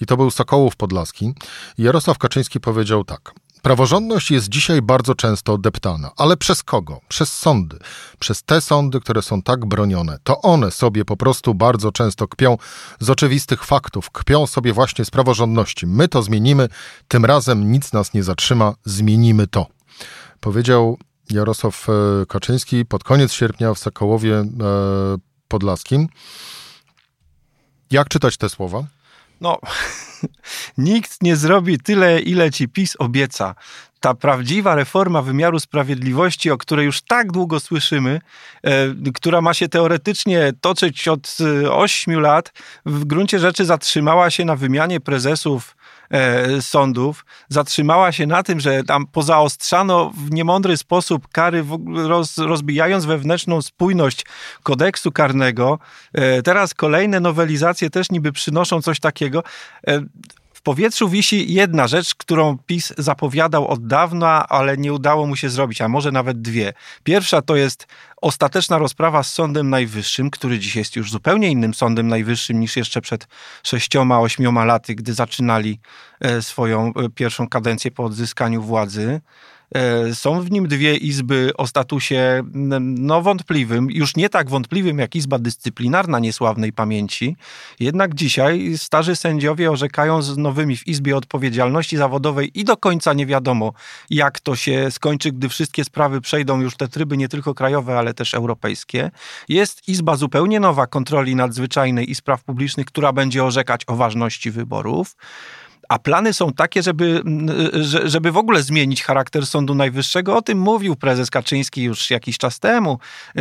i 0.00 0.06
to 0.06 0.16
był 0.16 0.30
Sokołów 0.30 0.76
Podlaski. 0.76 1.34
Jarosław 1.78 2.18
Kaczyński 2.18 2.60
powiedział 2.60 3.04
tak. 3.04 3.34
Praworządność 3.62 4.30
jest 4.30 4.48
dzisiaj 4.48 4.82
bardzo 4.82 5.14
często 5.14 5.58
deptana, 5.58 6.10
ale 6.16 6.36
przez 6.36 6.62
kogo? 6.62 7.00
Przez 7.08 7.32
sądy. 7.32 7.78
Przez 8.18 8.42
te 8.42 8.60
sądy, 8.60 9.00
które 9.00 9.22
są 9.22 9.42
tak 9.42 9.66
bronione. 9.66 10.18
To 10.24 10.42
one 10.42 10.70
sobie 10.70 11.04
po 11.04 11.16
prostu 11.16 11.54
bardzo 11.54 11.92
często 11.92 12.28
kpią 12.28 12.58
z 13.00 13.10
oczywistych 13.10 13.64
faktów, 13.64 14.10
kpią 14.10 14.46
sobie 14.46 14.72
właśnie 14.72 15.04
z 15.04 15.10
praworządności. 15.10 15.86
My 15.86 16.08
to 16.08 16.22
zmienimy, 16.22 16.68
tym 17.08 17.24
razem 17.24 17.72
nic 17.72 17.92
nas 17.92 18.14
nie 18.14 18.22
zatrzyma, 18.22 18.74
zmienimy 18.84 19.46
to. 19.46 19.66
Powiedział 20.40 20.98
Jarosław 21.30 21.86
e, 21.88 22.26
Kaczyński 22.26 22.84
pod 22.84 23.04
koniec 23.04 23.32
sierpnia 23.32 23.74
w 23.74 23.78
Sokołowie 23.78 24.34
e, 24.34 24.46
Podlaskim. 25.48 26.08
Jak 27.90 28.08
czytać 28.08 28.36
te 28.36 28.48
słowa? 28.48 28.84
No, 29.40 29.58
nikt 30.78 31.22
nie 31.22 31.36
zrobi 31.36 31.78
tyle, 31.78 32.20
ile 32.20 32.50
ci 32.50 32.68
PiS 32.68 32.96
obieca. 32.98 33.54
Ta 34.00 34.14
prawdziwa 34.14 34.74
reforma 34.74 35.22
wymiaru 35.22 35.60
sprawiedliwości, 35.60 36.50
o 36.50 36.58
której 36.58 36.86
już 36.86 37.02
tak 37.02 37.32
długo 37.32 37.60
słyszymy, 37.60 38.20
e, 38.62 38.70
która 39.14 39.40
ma 39.40 39.54
się 39.54 39.68
teoretycznie 39.68 40.52
toczyć 40.60 41.08
od 41.08 41.36
e, 41.64 41.72
8 41.72 42.20
lat, 42.20 42.52
w 42.86 43.04
gruncie 43.04 43.38
rzeczy 43.38 43.64
zatrzymała 43.64 44.30
się 44.30 44.44
na 44.44 44.56
wymianie 44.56 45.00
prezesów 45.00 45.76
e, 46.10 46.62
sądów, 46.62 47.24
zatrzymała 47.48 48.12
się 48.12 48.26
na 48.26 48.42
tym, 48.42 48.60
że 48.60 48.84
tam 48.84 49.06
pozaostrzano 49.06 50.12
w 50.14 50.30
niemądry 50.30 50.76
sposób 50.76 51.28
kary, 51.28 51.64
roz, 51.94 52.38
rozbijając 52.38 53.04
wewnętrzną 53.04 53.62
spójność 53.62 54.26
kodeksu 54.62 55.12
karnego. 55.12 55.78
E, 56.12 56.42
teraz 56.42 56.74
kolejne 56.74 57.20
nowelizacje 57.20 57.90
też 57.90 58.10
niby 58.10 58.32
przynoszą 58.32 58.82
coś 58.82 59.00
takiego. 59.00 59.42
E, 59.86 60.00
w 60.58 60.62
powietrzu 60.62 61.08
wisi 61.08 61.54
jedna 61.54 61.86
rzecz, 61.88 62.14
którą 62.14 62.58
PiS 62.58 62.92
zapowiadał 62.98 63.68
od 63.68 63.86
dawna, 63.86 64.48
ale 64.48 64.76
nie 64.76 64.92
udało 64.92 65.26
mu 65.26 65.36
się 65.36 65.50
zrobić, 65.50 65.80
a 65.80 65.88
może 65.88 66.12
nawet 66.12 66.42
dwie. 66.42 66.72
Pierwsza 67.04 67.42
to 67.42 67.56
jest 67.56 67.86
ostateczna 68.22 68.78
rozprawa 68.78 69.22
z 69.22 69.32
Sądem 69.32 69.70
Najwyższym, 69.70 70.30
który 70.30 70.58
dziś 70.58 70.76
jest 70.76 70.96
już 70.96 71.10
zupełnie 71.10 71.50
innym 71.50 71.74
Sądem 71.74 72.08
Najwyższym 72.08 72.60
niż 72.60 72.76
jeszcze 72.76 73.00
przed 73.00 73.26
sześcioma, 73.62 74.20
ośmioma 74.20 74.64
laty, 74.64 74.94
gdy 74.94 75.14
zaczynali 75.14 75.80
e, 76.20 76.42
swoją 76.42 76.92
e, 76.94 77.08
pierwszą 77.14 77.48
kadencję 77.48 77.90
po 77.90 78.04
odzyskaniu 78.04 78.62
władzy. 78.62 79.20
E, 79.74 80.14
są 80.14 80.42
w 80.42 80.50
nim 80.50 80.68
dwie 80.68 80.96
izby 80.96 81.50
o 81.56 81.66
statusie 81.66 82.42
no, 82.80 83.22
wątpliwym, 83.22 83.90
już 83.90 84.16
nie 84.16 84.28
tak 84.28 84.50
wątpliwym 84.50 84.98
jak 84.98 85.16
Izba 85.16 85.38
Dyscyplinarna 85.38 86.18
Niesławnej 86.18 86.72
Pamięci. 86.72 87.36
Jednak 87.80 88.14
dzisiaj 88.14 88.72
starzy 88.76 89.16
sędziowie 89.16 89.70
orzekają 89.70 90.22
z 90.22 90.36
nowymi 90.36 90.76
w 90.76 90.86
Izbie 90.86 91.16
Odpowiedzialności 91.16 91.96
Zawodowej 91.96 92.60
i 92.60 92.64
do 92.64 92.76
końca 92.76 93.12
nie 93.12 93.26
wiadomo, 93.26 93.72
jak 94.10 94.40
to 94.40 94.56
się 94.56 94.90
skończy, 94.90 95.32
gdy 95.32 95.48
wszystkie 95.48 95.84
sprawy 95.84 96.20
przejdą 96.20 96.60
już 96.60 96.76
te 96.76 96.88
tryby 96.88 97.16
nie 97.16 97.28
tylko 97.28 97.54
krajowe, 97.54 97.98
ale 97.98 98.14
też 98.14 98.34
europejskie. 98.34 99.10
Jest 99.48 99.88
Izba 99.88 100.16
zupełnie 100.16 100.60
nowa 100.60 100.86
Kontroli 100.86 101.34
Nadzwyczajnej 101.34 102.10
i 102.10 102.14
Spraw 102.14 102.44
Publicznych, 102.44 102.86
która 102.86 103.12
będzie 103.12 103.44
orzekać 103.44 103.82
o 103.86 103.96
ważności 103.96 104.50
wyborów. 104.50 105.16
A 105.88 105.98
plany 105.98 106.32
są 106.32 106.52
takie, 106.52 106.82
żeby, 106.82 107.22
żeby 108.04 108.32
w 108.32 108.36
ogóle 108.36 108.62
zmienić 108.62 109.04
charakter 109.04 109.46
Sądu 109.46 109.74
Najwyższego. 109.74 110.36
O 110.36 110.42
tym 110.42 110.58
mówił 110.58 110.96
prezes 110.96 111.30
Kaczyński 111.30 111.82
już 111.82 112.10
jakiś 112.10 112.38
czas 112.38 112.58
temu. 112.58 112.98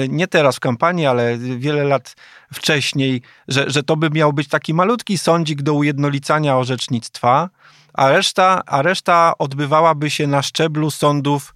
Nie 0.10 0.28
teraz 0.28 0.56
w 0.56 0.60
kampanii, 0.60 1.06
ale 1.06 1.38
wiele 1.38 1.84
lat 1.84 2.16
wcześniej, 2.54 3.22
że, 3.48 3.70
że 3.70 3.84
to 3.84 3.98
by 3.98 4.10
miał 4.10 4.34
być 4.34 4.48
taki 4.48 4.74
malutki 4.74 5.18
sądzik 5.18 5.62
do 5.62 5.74
ujednolicania 5.74 6.58
orzecznictwa, 6.58 7.50
a 7.94 8.10
reszta, 8.10 8.62
a 8.66 8.82
reszta 8.82 9.34
odbywałaby 9.38 10.10
się 10.10 10.28
na 10.28 10.42
szczeblu 10.42 10.92
sądów 10.92 11.54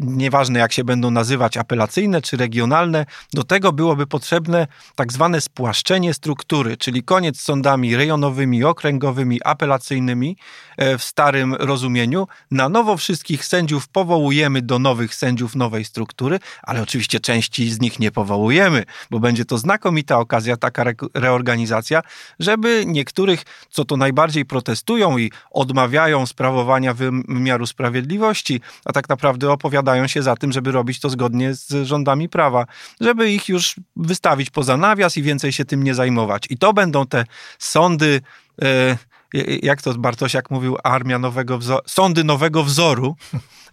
nieważne 0.00 0.58
jak 0.58 0.72
się 0.72 0.84
będą 0.84 1.10
nazywać, 1.10 1.56
apelacyjne 1.56 2.22
czy 2.22 2.36
regionalne, 2.36 3.06
do 3.32 3.44
tego 3.44 3.72
byłoby 3.72 4.06
potrzebne 4.06 4.66
tak 4.94 5.12
zwane 5.12 5.40
spłaszczenie 5.40 6.14
struktury, 6.14 6.76
czyli 6.76 7.02
koniec 7.02 7.38
z 7.38 7.42
sądami 7.42 7.96
rejonowymi, 7.96 8.64
okręgowymi, 8.64 9.40
apelacyjnymi 9.44 10.36
e, 10.76 10.98
w 10.98 11.04
starym 11.04 11.54
rozumieniu. 11.54 12.26
Na 12.50 12.68
nowo 12.68 12.96
wszystkich 12.96 13.44
sędziów 13.44 13.88
powołujemy 13.88 14.62
do 14.62 14.78
nowych 14.78 15.14
sędziów 15.14 15.56
nowej 15.56 15.84
struktury, 15.84 16.38
ale 16.62 16.82
oczywiście 16.82 17.20
części 17.20 17.70
z 17.70 17.80
nich 17.80 17.98
nie 17.98 18.10
powołujemy, 18.10 18.84
bo 19.10 19.20
będzie 19.20 19.44
to 19.44 19.58
znakomita 19.58 20.18
okazja, 20.18 20.56
taka 20.56 20.82
re 20.82 20.94
reorganizacja, 21.14 22.02
żeby 22.40 22.84
niektórych, 22.86 23.42
co 23.70 23.84
to 23.84 23.96
najbardziej 23.96 24.44
protestują 24.44 25.18
i 25.18 25.32
odmawiają 25.50 26.26
sprawowania 26.26 26.94
wymiaru 26.94 27.66
sprawiedliwości, 27.66 28.60
a 28.84 28.92
tak 28.92 29.08
naprawdę 29.08 29.53
opowiadają 29.54 30.06
się 30.06 30.22
za 30.22 30.36
tym, 30.36 30.52
żeby 30.52 30.72
robić 30.72 31.00
to 31.00 31.10
zgodnie 31.10 31.54
z 31.54 31.86
rządami 31.86 32.28
prawa, 32.28 32.66
żeby 33.00 33.30
ich 33.30 33.48
już 33.48 33.76
wystawić 33.96 34.50
poza 34.50 34.76
nawias 34.76 35.16
i 35.16 35.22
więcej 35.22 35.52
się 35.52 35.64
tym 35.64 35.84
nie 35.84 35.94
zajmować. 35.94 36.46
I 36.50 36.58
to 36.58 36.72
będą 36.72 37.06
te 37.06 37.24
sądy. 37.58 38.20
E, 38.62 38.96
jak 39.62 39.82
to 39.82 39.94
Bartosiak 39.94 40.50
mówił, 40.50 40.76
armia 40.84 41.18
nowego 41.18 41.58
wzoru, 41.58 41.82
sądy 41.86 42.24
nowego 42.24 42.64
wzoru, 42.64 43.16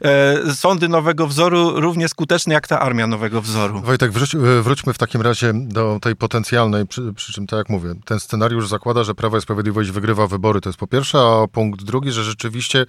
e, 0.01 0.53
sądy 0.55 0.89
nowego 0.89 1.27
wzoru 1.27 1.79
równie 1.79 2.07
skuteczne 2.07 2.53
jak 2.53 2.67
ta 2.67 2.79
armia 2.79 3.07
nowego 3.07 3.41
wzoru. 3.41 3.81
Wojtek, 3.81 4.11
wróć, 4.11 4.35
wróćmy 4.61 4.93
w 4.93 4.97
takim 4.97 5.21
razie 5.21 5.53
do 5.53 5.99
tej 6.01 6.15
potencjalnej, 6.15 6.87
przy, 6.87 7.13
przy, 7.13 7.33
czym 7.33 7.47
tak 7.47 7.57
jak 7.57 7.69
mówię, 7.69 7.93
ten 8.05 8.19
scenariusz 8.19 8.67
zakłada, 8.67 9.03
że 9.03 9.15
Prawo 9.15 9.37
i 9.37 9.41
Sprawiedliwość 9.41 9.91
wygrywa 9.91 10.27
wybory, 10.27 10.61
to 10.61 10.69
jest 10.69 10.79
po 10.79 10.87
pierwsze, 10.87 11.19
a 11.19 11.47
punkt 11.47 11.83
drugi, 11.83 12.11
że 12.11 12.23
rzeczywiście 12.23 12.85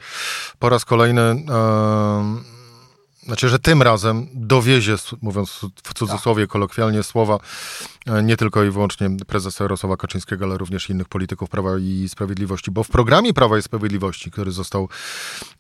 po 0.59 0.69
raz 0.69 0.85
kolejny... 0.85 1.45
znaczy, 3.27 3.49
że 3.49 3.59
tym 3.59 3.83
razem 3.83 4.27
dowiezie, 4.35 4.97
mówiąc 5.23 5.61
w 5.85 5.95
cudzysłowie, 5.95 6.47
kolokwialnie, 6.47 7.03
słowa 7.03 7.39
e, 8.07 8.23
nie 8.23 8.37
tylko 8.37 8.65
i 8.65 8.71
wyłącznie 8.71 9.11
prezesa 9.27 9.65
Jarosława 9.65 9.97
Kaczyńskiego, 9.97 10.45
ale 10.45 10.59
również 10.59 10.91
innych 10.91 11.09
polityków 11.09 11.51
Prawa 11.51 11.71
i 11.81 12.09
Sprawiedliwości. 12.09 12.71
Bo 12.71 12.85
w 12.85 12.89
programie 12.89 13.35
Prawa 13.35 13.59
i 13.59 13.63
Sprawiedliwości, 13.63 14.31
który 14.31 14.53
został 14.53 14.89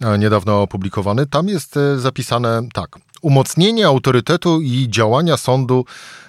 e, 0.00 0.18
niedawno 0.18 0.62
opublikowany, 0.62 1.26
tam 1.26 1.48
jest 1.48 1.76
e, 1.76 1.98
zapisane 1.98 2.62
tak. 2.72 2.98
Umocnienie 3.20 3.86
autorytetu 3.86 4.60
i 4.60 4.86
działania 4.90 5.36
Sądu 5.36 5.84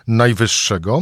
Najwyższego 0.07 1.01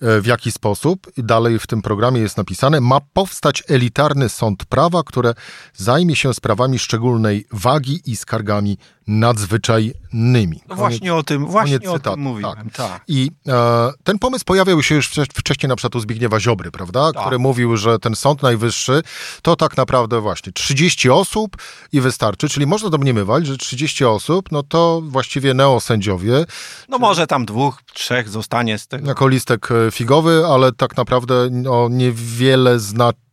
w 0.00 0.26
jaki 0.26 0.52
sposób, 0.52 1.06
dalej 1.16 1.58
w 1.58 1.66
tym 1.66 1.82
programie 1.82 2.20
jest 2.20 2.36
napisane, 2.36 2.80
ma 2.80 3.00
powstać 3.12 3.62
elitarny 3.68 4.28
sąd 4.28 4.64
prawa, 4.64 5.02
które 5.02 5.34
zajmie 5.74 6.16
się 6.16 6.34
sprawami 6.34 6.78
szczególnej 6.78 7.46
wagi 7.52 8.00
i 8.06 8.16
skargami 8.16 8.78
nadzwyczajnymi. 9.06 10.62
No 10.68 10.74
właśnie 10.74 11.14
o 11.14 11.22
tym, 11.22 11.46
właśnie 11.46 11.90
o 11.90 11.98
tym 11.98 12.20
mówiłem. 12.20 12.54
Tak. 12.54 12.88
tak. 12.88 13.04
I 13.08 13.30
e, 13.48 13.90
ten 14.04 14.18
pomysł 14.18 14.44
pojawiał 14.44 14.82
się 14.82 14.94
już 14.94 15.10
wcześniej 15.34 15.68
na 15.68 15.76
przykład 15.76 15.96
u 15.96 16.00
Zbigniewa 16.00 16.40
Ziobry, 16.40 16.70
prawda? 16.70 17.12
Tak. 17.12 17.22
Który 17.22 17.38
mówił, 17.38 17.76
że 17.76 17.98
ten 17.98 18.16
Sąd 18.16 18.42
Najwyższy 18.42 19.02
to 19.42 19.56
tak 19.56 19.76
naprawdę 19.76 20.20
właśnie 20.20 20.52
30 20.52 21.10
osób 21.10 21.56
i 21.92 22.00
wystarczy, 22.00 22.48
czyli 22.48 22.66
można 22.66 22.90
domniemywać, 22.90 23.46
że 23.46 23.56
30 23.56 24.04
osób, 24.04 24.52
no 24.52 24.62
to 24.62 25.02
właściwie 25.04 25.54
neosędziowie. 25.54 26.44
No 26.88 26.98
może 26.98 27.26
tam 27.26 27.46
dwóch, 27.46 27.82
trzech 27.94 28.28
zostanie 28.28 28.78
z 28.78 28.86
tego. 28.86 29.08
Jako 29.08 29.28
listek 29.28 29.68
e, 29.70 29.85
figowy, 29.90 30.46
ale 30.46 30.72
tak 30.72 30.96
naprawdę 30.96 31.48
no, 31.50 31.88
niewiele 31.88 32.78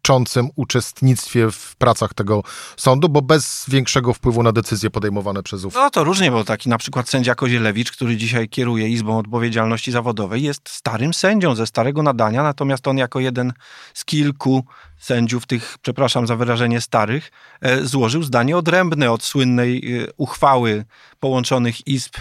znaczącym 0.03 0.49
uczestnictwie 0.55 1.51
w 1.51 1.75
pracach 1.75 2.13
tego 2.13 2.43
sądu, 2.77 3.09
bo 3.09 3.21
bez 3.21 3.65
większego 3.67 4.13
wpływu 4.13 4.43
na 4.43 4.51
decyzje 4.51 4.89
podejmowane 4.89 5.43
przez 5.43 5.65
ów. 5.65 5.75
No 5.75 5.89
to 5.89 6.03
różnie, 6.03 6.31
bo 6.31 6.43
taki 6.43 6.69
na 6.69 6.77
przykład 6.77 7.09
sędzia 7.09 7.35
Kozielewicz, 7.35 7.91
który 7.91 8.17
dzisiaj 8.17 8.49
kieruje 8.49 8.89
Izbą 8.89 9.17
Odpowiedzialności 9.17 9.91
Zawodowej, 9.91 10.43
jest 10.43 10.69
starym 10.69 11.13
sędzią 11.13 11.55
ze 11.55 11.67
starego 11.67 12.03
nadania, 12.03 12.43
natomiast 12.43 12.87
on 12.87 12.97
jako 12.97 13.19
jeden 13.19 13.53
z 13.93 14.05
kilku 14.05 14.65
sędziów, 14.97 15.45
tych, 15.45 15.77
przepraszam 15.81 16.27
za 16.27 16.35
wyrażenie, 16.35 16.81
starych, 16.81 17.31
e, 17.61 17.85
złożył 17.85 18.23
zdanie 18.23 18.57
odrębne 18.57 19.11
od 19.11 19.23
słynnej 19.23 20.01
e, 20.03 20.07
uchwały 20.17 20.85
połączonych 21.19 21.87
izb 21.87 22.13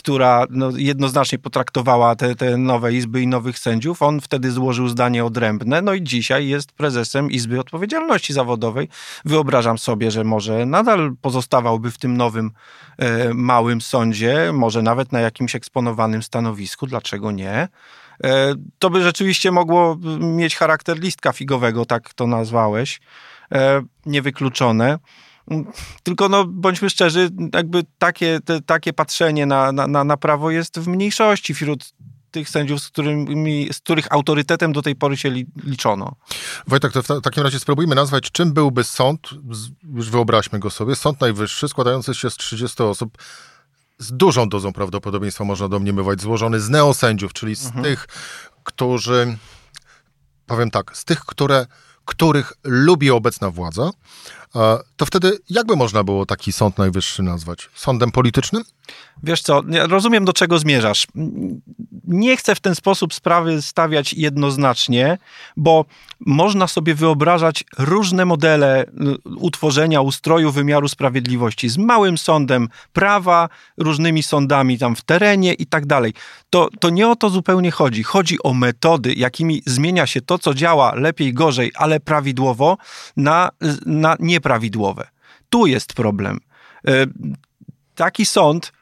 która 0.00 0.46
no, 0.50 0.70
jednoznacznie 0.76 1.38
potraktowała 1.38 2.16
te, 2.16 2.34
te 2.34 2.56
nowe 2.56 2.92
izby 2.92 3.22
i 3.22 3.26
nowych 3.26 3.58
sędziów. 3.58 4.02
On 4.02 4.20
wtedy 4.20 4.50
złożył 4.50 4.88
zdanie 4.88 5.24
odrębne, 5.24 5.82
no 5.82 5.94
i 5.94 6.02
dzisiaj 6.02 6.48
jest 6.48 6.72
prezesem 6.72 7.30
Izby 7.30 7.60
Odpowiedzialności 7.60 8.32
Zawodowej. 8.32 8.88
Wyobrażam 9.24 9.78
sobie, 9.78 10.10
że 10.10 10.24
może 10.24 10.66
nadal 10.66 11.12
pozostawałby 11.22 11.90
w 11.90 11.98
tym 11.98 12.16
nowym, 12.16 12.50
e, 12.98 13.34
małym 13.34 13.80
sądzie, 13.80 14.50
może 14.52 14.82
nawet 14.82 15.12
na 15.12 15.20
jakimś 15.20 15.54
eksponowanym 15.54 16.22
stanowisku, 16.22 16.86
dlaczego 16.86 17.30
nie? 17.30 17.68
E, 18.24 18.54
to 18.78 18.90
by 18.90 19.02
rzeczywiście 19.02 19.50
mogło 19.50 19.96
mieć 20.20 20.56
charakter 20.56 20.98
listka 20.98 21.32
figowego, 21.32 21.84
tak 21.84 22.14
to 22.14 22.26
nazwałeś. 22.26 23.00
E, 23.52 23.82
niewykluczone. 24.06 24.98
Tylko 26.02 26.28
no, 26.28 26.44
bądźmy 26.44 26.90
szczerzy, 26.90 27.30
jakby 27.54 27.82
takie, 27.98 28.40
te, 28.44 28.60
takie 28.60 28.92
patrzenie 28.92 29.46
na, 29.46 29.72
na, 29.72 30.04
na 30.04 30.16
prawo 30.16 30.50
jest 30.50 30.78
w 30.78 30.88
mniejszości 30.88 31.54
wśród 31.54 31.92
tych 32.30 32.48
sędziów, 32.48 32.82
z, 32.82 32.88
którymi, 32.88 33.68
z 33.72 33.78
których 33.78 34.12
autorytetem 34.12 34.72
do 34.72 34.82
tej 34.82 34.96
pory 34.96 35.16
się 35.16 35.30
liczono. 35.64 36.16
Wojtek, 36.66 36.92
to 36.92 37.02
w 37.02 37.20
takim 37.22 37.42
razie 37.42 37.58
spróbujmy 37.58 37.94
nazwać, 37.94 38.30
czym 38.30 38.52
byłby 38.52 38.84
sąd, 38.84 39.30
już 39.94 40.10
wyobraźmy 40.10 40.58
go 40.58 40.70
sobie, 40.70 40.96
Sąd 40.96 41.20
Najwyższy 41.20 41.68
składający 41.68 42.14
się 42.14 42.30
z 42.30 42.36
30 42.36 42.82
osób, 42.82 43.18
z 43.98 44.12
dużą 44.12 44.48
dozą 44.48 44.72
prawdopodobieństwa 44.72 45.44
można 45.44 45.68
domniemywać, 45.68 46.20
złożony 46.20 46.60
z 46.60 46.68
neosędziów, 46.68 47.32
czyli 47.32 47.56
z 47.56 47.66
mhm. 47.66 47.84
tych, 47.84 48.06
którzy, 48.64 49.36
powiem 50.46 50.70
tak, 50.70 50.96
z 50.96 51.04
tych, 51.04 51.20
które 51.20 51.66
których 52.10 52.52
lubi 52.64 53.10
obecna 53.10 53.50
władza, 53.50 53.90
to 54.96 55.06
wtedy 55.06 55.38
jakby 55.50 55.76
można 55.76 56.04
było 56.04 56.26
taki 56.26 56.52
Sąd 56.52 56.78
Najwyższy 56.78 57.22
nazwać? 57.22 57.68
Sądem 57.74 58.10
politycznym? 58.12 58.62
Wiesz 59.22 59.42
co, 59.42 59.62
rozumiem 59.88 60.24
do 60.24 60.32
czego 60.32 60.58
zmierzasz. 60.58 61.06
Nie 62.10 62.36
chcę 62.36 62.54
w 62.54 62.60
ten 62.60 62.74
sposób 62.74 63.14
sprawy 63.14 63.62
stawiać 63.62 64.14
jednoznacznie, 64.14 65.18
bo 65.56 65.84
można 66.20 66.66
sobie 66.66 66.94
wyobrażać 66.94 67.64
różne 67.78 68.24
modele 68.24 68.84
y, 68.84 68.88
utworzenia 69.36 70.00
ustroju 70.00 70.52
wymiaru 70.52 70.88
sprawiedliwości 70.88 71.68
z 71.68 71.78
małym 71.78 72.18
sądem 72.18 72.68
prawa, 72.92 73.48
różnymi 73.76 74.22
sądami 74.22 74.78
tam 74.78 74.96
w 74.96 75.02
terenie 75.02 75.52
i 75.52 75.66
tak 75.66 75.86
dalej. 75.86 76.14
To, 76.50 76.68
to 76.80 76.90
nie 76.90 77.08
o 77.08 77.16
to 77.16 77.30
zupełnie 77.30 77.70
chodzi. 77.70 78.02
Chodzi 78.02 78.42
o 78.42 78.54
metody, 78.54 79.14
jakimi 79.14 79.62
zmienia 79.66 80.06
się 80.06 80.20
to, 80.20 80.38
co 80.38 80.54
działa 80.54 80.94
lepiej, 80.94 81.34
gorzej, 81.34 81.72
ale 81.74 82.00
prawidłowo, 82.00 82.76
na, 83.16 83.50
na 83.86 84.16
nieprawidłowe. 84.20 85.08
Tu 85.50 85.66
jest 85.66 85.94
problem. 85.94 86.40
Y, 86.88 87.06
taki 87.94 88.26
sąd 88.26 88.72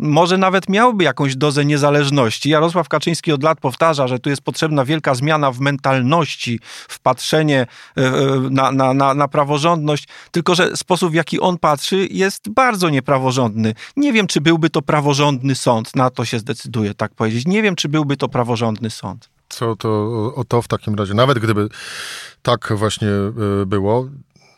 może 0.00 0.38
nawet 0.38 0.68
miałby 0.68 1.04
jakąś 1.04 1.36
dozę 1.36 1.64
niezależności. 1.64 2.50
Jarosław 2.50 2.88
Kaczyński 2.88 3.32
od 3.32 3.42
lat 3.42 3.60
powtarza, 3.60 4.08
że 4.08 4.18
tu 4.18 4.30
jest 4.30 4.42
potrzebna 4.42 4.84
wielka 4.84 5.14
zmiana 5.14 5.52
w 5.52 5.60
mentalności, 5.60 6.60
w 6.88 7.00
patrzenie 7.00 7.66
e, 7.96 8.00
e, 8.06 8.40
na, 8.50 8.72
na, 8.72 8.94
na, 8.94 9.14
na 9.14 9.28
praworządność, 9.28 10.08
tylko 10.30 10.54
że 10.54 10.76
sposób, 10.76 11.10
w 11.10 11.14
jaki 11.14 11.40
on 11.40 11.58
patrzy, 11.58 12.08
jest 12.10 12.48
bardzo 12.48 12.90
niepraworządny. 12.90 13.74
Nie 13.96 14.12
wiem, 14.12 14.26
czy 14.26 14.40
byłby 14.40 14.70
to 14.70 14.82
praworządny 14.82 15.54
sąd, 15.54 15.96
na 15.96 16.10
to 16.10 16.24
się 16.24 16.38
zdecyduje 16.38 16.94
tak 16.94 17.14
powiedzieć. 17.14 17.46
Nie 17.46 17.62
wiem, 17.62 17.76
czy 17.76 17.88
byłby 17.88 18.16
to 18.16 18.28
praworządny 18.28 18.90
sąd. 18.90 19.28
Co 19.48 19.76
to 19.76 19.88
o 20.34 20.44
to 20.44 20.62
w 20.62 20.68
takim 20.68 20.94
razie, 20.94 21.14
nawet 21.14 21.38
gdyby 21.38 21.68
tak 22.42 22.72
właśnie 22.76 23.08
e, 23.08 23.66
było, 23.66 24.08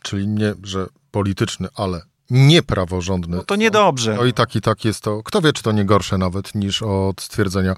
czyli 0.02 0.28
nie, 0.28 0.54
że 0.62 0.86
polityczny, 1.10 1.68
ale 1.74 2.02
niepraworządny. 2.30 3.36
No 3.36 3.44
to 3.44 3.56
niedobrze. 3.56 4.14
No 4.16 4.24
i 4.24 4.32
tak 4.32 4.56
i 4.56 4.60
tak 4.60 4.84
jest 4.84 5.00
to, 5.00 5.22
kto 5.22 5.40
wie, 5.40 5.52
czy 5.52 5.62
to 5.62 5.72
nie 5.72 5.84
gorsze 5.84 6.18
nawet 6.18 6.54
niż 6.54 6.82
od 6.82 7.20
stwierdzenia 7.20 7.74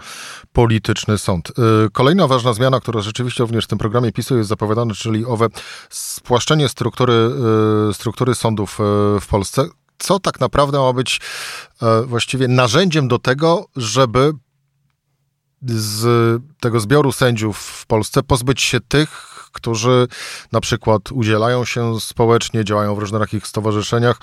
polityczny 0.52 1.18
sąd. 1.18 1.50
Y, 1.50 1.52
kolejna 1.92 2.26
ważna 2.26 2.52
zmiana, 2.52 2.80
która 2.80 3.00
rzeczywiście 3.00 3.42
również 3.42 3.64
w 3.64 3.68
tym 3.68 3.78
programie 3.78 4.12
PiSu 4.12 4.37
jest 4.37 4.49
zapowiadana, 4.49 4.94
czyli 4.94 5.26
owe 5.26 5.49
spłaszczenie 5.90 6.68
struktury, 6.68 7.30
y, 7.90 7.94
struktury 7.94 8.35
sądów 8.35 8.80
y, 8.80 9.21
w 9.21 9.26
Polsce, 9.28 9.64
co 9.99 10.21
tak 10.21 10.40
naprawdę 10.40 10.78
ma 10.78 10.92
być 10.92 11.21
właściwie 12.06 12.49
narzędziem 12.49 13.09
do 13.09 13.18
tego, 13.18 13.66
żeby 13.76 14.32
z 15.66 16.02
tego 16.61 16.80
zbioru 16.80 17.12
sędziów 17.12 17.59
w 17.59 17.87
Polsce 17.87 18.23
pozbyć 18.23 18.62
się 18.62 18.80
tych, 18.80 19.31
którzy 19.52 20.09
na 20.52 20.61
przykład 20.61 21.12
udzielają 21.12 21.64
się 21.64 22.00
społecznie, 22.00 22.64
działają 22.64 22.94
w 22.94 22.99
różnorakich 22.99 23.47
stowarzyszeniach, 23.47 24.18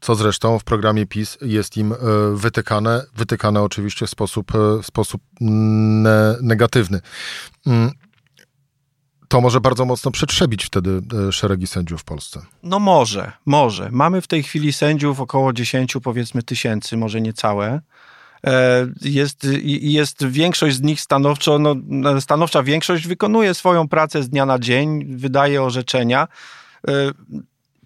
co 0.00 0.14
zresztą 0.14 0.58
w 0.58 0.64
programie 0.64 1.06
PiS 1.06 1.38
jest 1.42 1.76
im 1.76 1.92
e, 1.92 1.96
wytykane, 2.34 3.06
wytykane 3.16 3.62
oczywiście 3.62 4.06
w 4.06 4.10
sposób, 4.10 4.54
e, 4.54 4.82
w 4.82 4.86
sposób 4.86 5.22
ne 5.40 6.36
negatywny. 6.42 7.00
Mm. 7.66 7.90
To 9.28 9.40
może 9.40 9.60
bardzo 9.60 9.84
mocno 9.84 10.10
przetrzebić 10.10 10.64
wtedy 10.64 11.02
e, 11.28 11.32
szeregi 11.32 11.66
sędziów 11.66 12.00
w 12.00 12.04
Polsce. 12.04 12.42
No 12.62 12.78
może, 12.78 13.32
może. 13.46 13.88
Mamy 13.92 14.20
w 14.20 14.26
tej 14.26 14.42
chwili 14.42 14.72
sędziów 14.72 15.20
około 15.20 15.52
10 15.52 15.96
powiedzmy 16.02 16.42
tysięcy, 16.42 16.96
może 16.96 17.20
niecałe. 17.20 17.80
E, 18.46 18.86
jest, 19.02 19.46
jest 19.80 20.26
większość 20.26 20.76
z 20.76 20.82
nich 20.82 21.00
stanowczo, 21.00 21.58
no, 21.58 22.20
stanowcza 22.20 22.62
większość 22.62 23.06
wykonuje 23.06 23.54
swoją 23.54 23.88
pracę 23.88 24.22
z 24.22 24.28
dnia 24.28 24.46
na 24.46 24.58
dzień, 24.58 25.16
wydaje 25.16 25.62
orzeczenia. 25.62 26.28
E, 26.88 26.92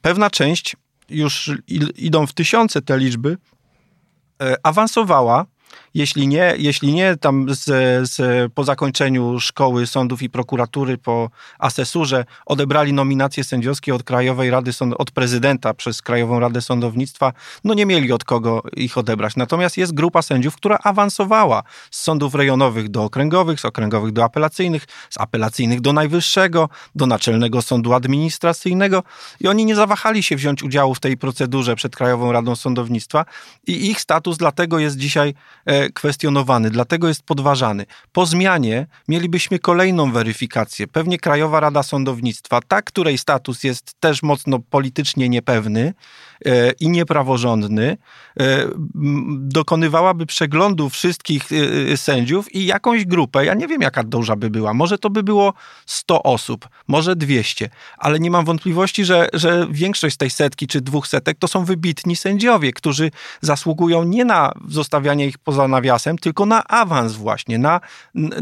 pewna 0.00 0.30
część, 0.30 0.76
już 1.10 1.50
idą 1.96 2.26
w 2.26 2.32
tysiące 2.32 2.82
te 2.82 2.98
liczby, 2.98 3.36
e, 4.42 4.56
awansowała 4.62 5.46
jeśli 5.94 6.28
nie, 6.28 6.54
jeśli 6.58 6.94
nie 6.94 7.16
tam 7.16 7.46
z, 7.54 7.64
z, 8.10 8.52
po 8.52 8.64
zakończeniu 8.64 9.40
szkoły 9.40 9.86
sądów 9.86 10.22
i 10.22 10.30
prokuratury, 10.30 10.98
po 10.98 11.30
asesurze 11.58 12.24
odebrali 12.46 12.92
nominacje 12.92 13.44
sędziowskie 13.44 13.94
od 13.94 14.02
Krajowej 14.02 14.50
Rady 14.50 14.72
Sąd, 14.72 14.94
od 14.98 15.10
prezydenta 15.10 15.74
przez 15.74 16.02
Krajową 16.02 16.40
Radę 16.40 16.60
Sądownictwa, 16.60 17.32
no 17.64 17.74
nie 17.74 17.86
mieli 17.86 18.12
od 18.12 18.24
kogo 18.24 18.62
ich 18.76 18.98
odebrać. 18.98 19.36
Natomiast 19.36 19.76
jest 19.76 19.94
grupa 19.94 20.22
sędziów, 20.22 20.56
która 20.56 20.78
awansowała 20.84 21.62
z 21.90 22.02
sądów 22.02 22.34
rejonowych 22.34 22.88
do 22.88 23.04
okręgowych, 23.04 23.60
z 23.60 23.64
okręgowych 23.64 24.12
do 24.12 24.24
apelacyjnych, 24.24 24.84
z 25.10 25.20
apelacyjnych 25.20 25.80
do 25.80 25.92
najwyższego, 25.92 26.68
do 26.94 27.06
Naczelnego 27.06 27.62
Sądu 27.62 27.94
Administracyjnego. 27.94 29.02
I 29.40 29.48
oni 29.48 29.64
nie 29.64 29.76
zawahali 29.76 30.22
się 30.22 30.36
wziąć 30.36 30.62
udziału 30.62 30.94
w 30.94 31.00
tej 31.00 31.16
procedurze 31.16 31.76
przed 31.76 31.96
Krajową 31.96 32.32
Radą 32.32 32.56
Sądownictwa. 32.56 33.24
I 33.66 33.90
ich 33.90 34.00
status 34.00 34.36
dlatego 34.36 34.78
jest 34.78 34.96
dzisiaj 34.96 35.34
e, 35.66 35.87
kwestionowany, 35.94 36.70
dlatego 36.70 37.08
jest 37.08 37.22
podważany. 37.22 37.86
Po 38.12 38.26
zmianie 38.26 38.86
mielibyśmy 39.08 39.58
kolejną 39.58 40.12
weryfikację. 40.12 40.86
Pewnie 40.86 41.18
Krajowa 41.18 41.60
Rada 41.60 41.82
Sądownictwa, 41.82 42.60
ta, 42.68 42.82
której 42.82 43.18
status 43.18 43.64
jest 43.64 43.94
też 44.00 44.22
mocno 44.22 44.58
politycznie 44.70 45.28
niepewny 45.28 45.94
e, 46.46 46.70
i 46.70 46.88
niepraworządny, 46.88 47.96
e, 48.40 48.68
dokonywałaby 49.38 50.26
przeglądu 50.26 50.90
wszystkich 50.90 51.44
e, 51.92 51.96
sędziów 51.96 52.54
i 52.54 52.66
jakąś 52.66 53.04
grupę, 53.04 53.44
ja 53.44 53.54
nie 53.54 53.68
wiem 53.68 53.82
jaka 53.82 54.02
duża 54.02 54.36
by 54.36 54.50
była, 54.50 54.74
może 54.74 54.98
to 54.98 55.10
by 55.10 55.22
było 55.22 55.52
100 55.86 56.22
osób, 56.22 56.68
może 56.88 57.16
200, 57.16 57.70
ale 57.98 58.20
nie 58.20 58.30
mam 58.30 58.44
wątpliwości, 58.44 59.04
że, 59.04 59.28
że 59.32 59.66
większość 59.70 60.14
z 60.14 60.18
tej 60.18 60.30
setki 60.30 60.66
czy 60.66 60.80
dwóch 60.80 61.08
setek 61.08 61.38
to 61.38 61.48
są 61.48 61.64
wybitni 61.64 62.16
sędziowie, 62.16 62.72
którzy 62.72 63.10
zasługują 63.40 64.04
nie 64.04 64.24
na 64.24 64.52
zostawianie 64.68 65.26
ich 65.26 65.38
poza 65.38 65.67
nawiasem, 65.68 66.18
tylko 66.18 66.46
na 66.46 66.64
awans 66.64 67.12
właśnie, 67.12 67.58
na, 67.58 67.80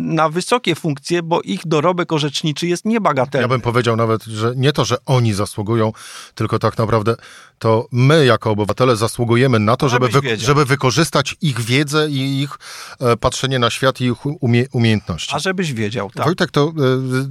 na 0.01 0.29
wysokie 0.29 0.75
funkcje, 0.75 1.23
bo 1.23 1.43
ich 1.43 1.61
dorobek 1.65 2.13
orzeczniczy 2.13 2.67
jest 2.67 2.85
niebagatelny. 2.85 3.43
Ja 3.45 3.49
bym 3.49 3.61
powiedział 3.61 3.97
nawet, 3.97 4.25
że 4.25 4.53
nie 4.57 4.73
to, 4.73 4.85
że 4.85 4.97
oni 5.07 5.33
zasługują, 5.35 5.93
tylko 6.35 6.59
tak 6.59 6.79
naprawdę 6.79 7.17
to 7.59 7.89
my 7.93 8.25
jako 8.25 8.51
obywatele 8.51 8.97
zasługujemy 8.97 9.59
na 9.59 9.77
to, 9.77 9.89
żeby, 9.89 10.09
wy, 10.09 10.37
żeby 10.37 10.65
wykorzystać 10.65 11.37
ich 11.41 11.61
wiedzę 11.61 12.11
i 12.11 12.43
ich 12.43 12.51
e, 13.01 13.17
patrzenie 13.17 13.59
na 13.59 13.71
świat 13.71 14.01
i 14.01 14.05
ich 14.05 14.27
umie, 14.27 14.65
umiejętności. 14.73 15.35
A 15.37 15.39
żebyś 15.39 15.73
wiedział, 15.73 16.11
tak. 16.11 16.27
Wojtek, 16.27 16.51
to 16.51 16.73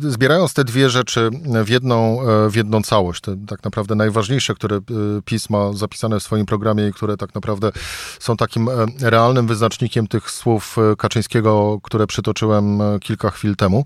e, 0.07 0.11
zbierając 0.11 0.53
te 0.53 0.63
dwie 0.63 0.89
rzeczy 0.89 1.29
w 1.65 1.69
jedną, 1.69 2.21
e, 2.21 2.49
w 2.49 2.55
jedną 2.55 2.81
całość, 2.81 3.21
te 3.21 3.37
tak 3.47 3.63
naprawdę 3.63 3.95
najważniejsze, 3.95 4.55
które 4.55 4.79
PiS 5.25 5.49
ma 5.49 5.73
zapisane 5.73 6.19
w 6.19 6.23
swoim 6.23 6.45
programie 6.45 6.87
i 6.87 6.93
które 6.93 7.17
tak 7.17 7.35
naprawdę 7.35 7.71
są 8.19 8.37
takim 8.37 8.69
realnym 9.01 9.47
wyznacznikiem 9.47 9.84
tych 10.09 10.31
słów 10.31 10.77
e, 10.77 10.95
Kaczyńskiego, 10.95 11.79
które 11.83 12.07
przytoczyłem 12.07 12.79
kilka 13.01 13.31
chwil 13.31 13.55
temu. 13.55 13.83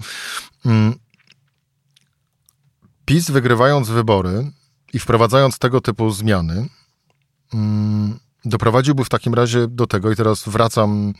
Mm. 0.65 0.95
PiS 3.05 3.31
wygrywając 3.31 3.89
wybory 3.89 4.51
i 4.93 4.99
wprowadzając 4.99 5.59
tego 5.59 5.81
typu 5.81 6.11
zmiany, 6.11 6.69
mm, 7.53 8.19
doprowadziłby 8.45 9.05
w 9.05 9.09
takim 9.09 9.33
razie 9.33 9.67
do 9.67 9.87
tego, 9.87 10.11
i 10.11 10.15
teraz 10.15 10.43
wracam 10.49 11.13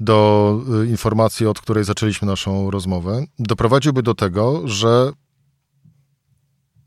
do 0.00 0.60
y, 0.82 0.86
informacji, 0.86 1.46
od 1.46 1.60
której 1.60 1.84
zaczęliśmy 1.84 2.28
naszą 2.28 2.70
rozmowę, 2.70 3.24
doprowadziłby 3.38 4.02
do 4.02 4.14
tego, 4.14 4.68
że 4.68 5.12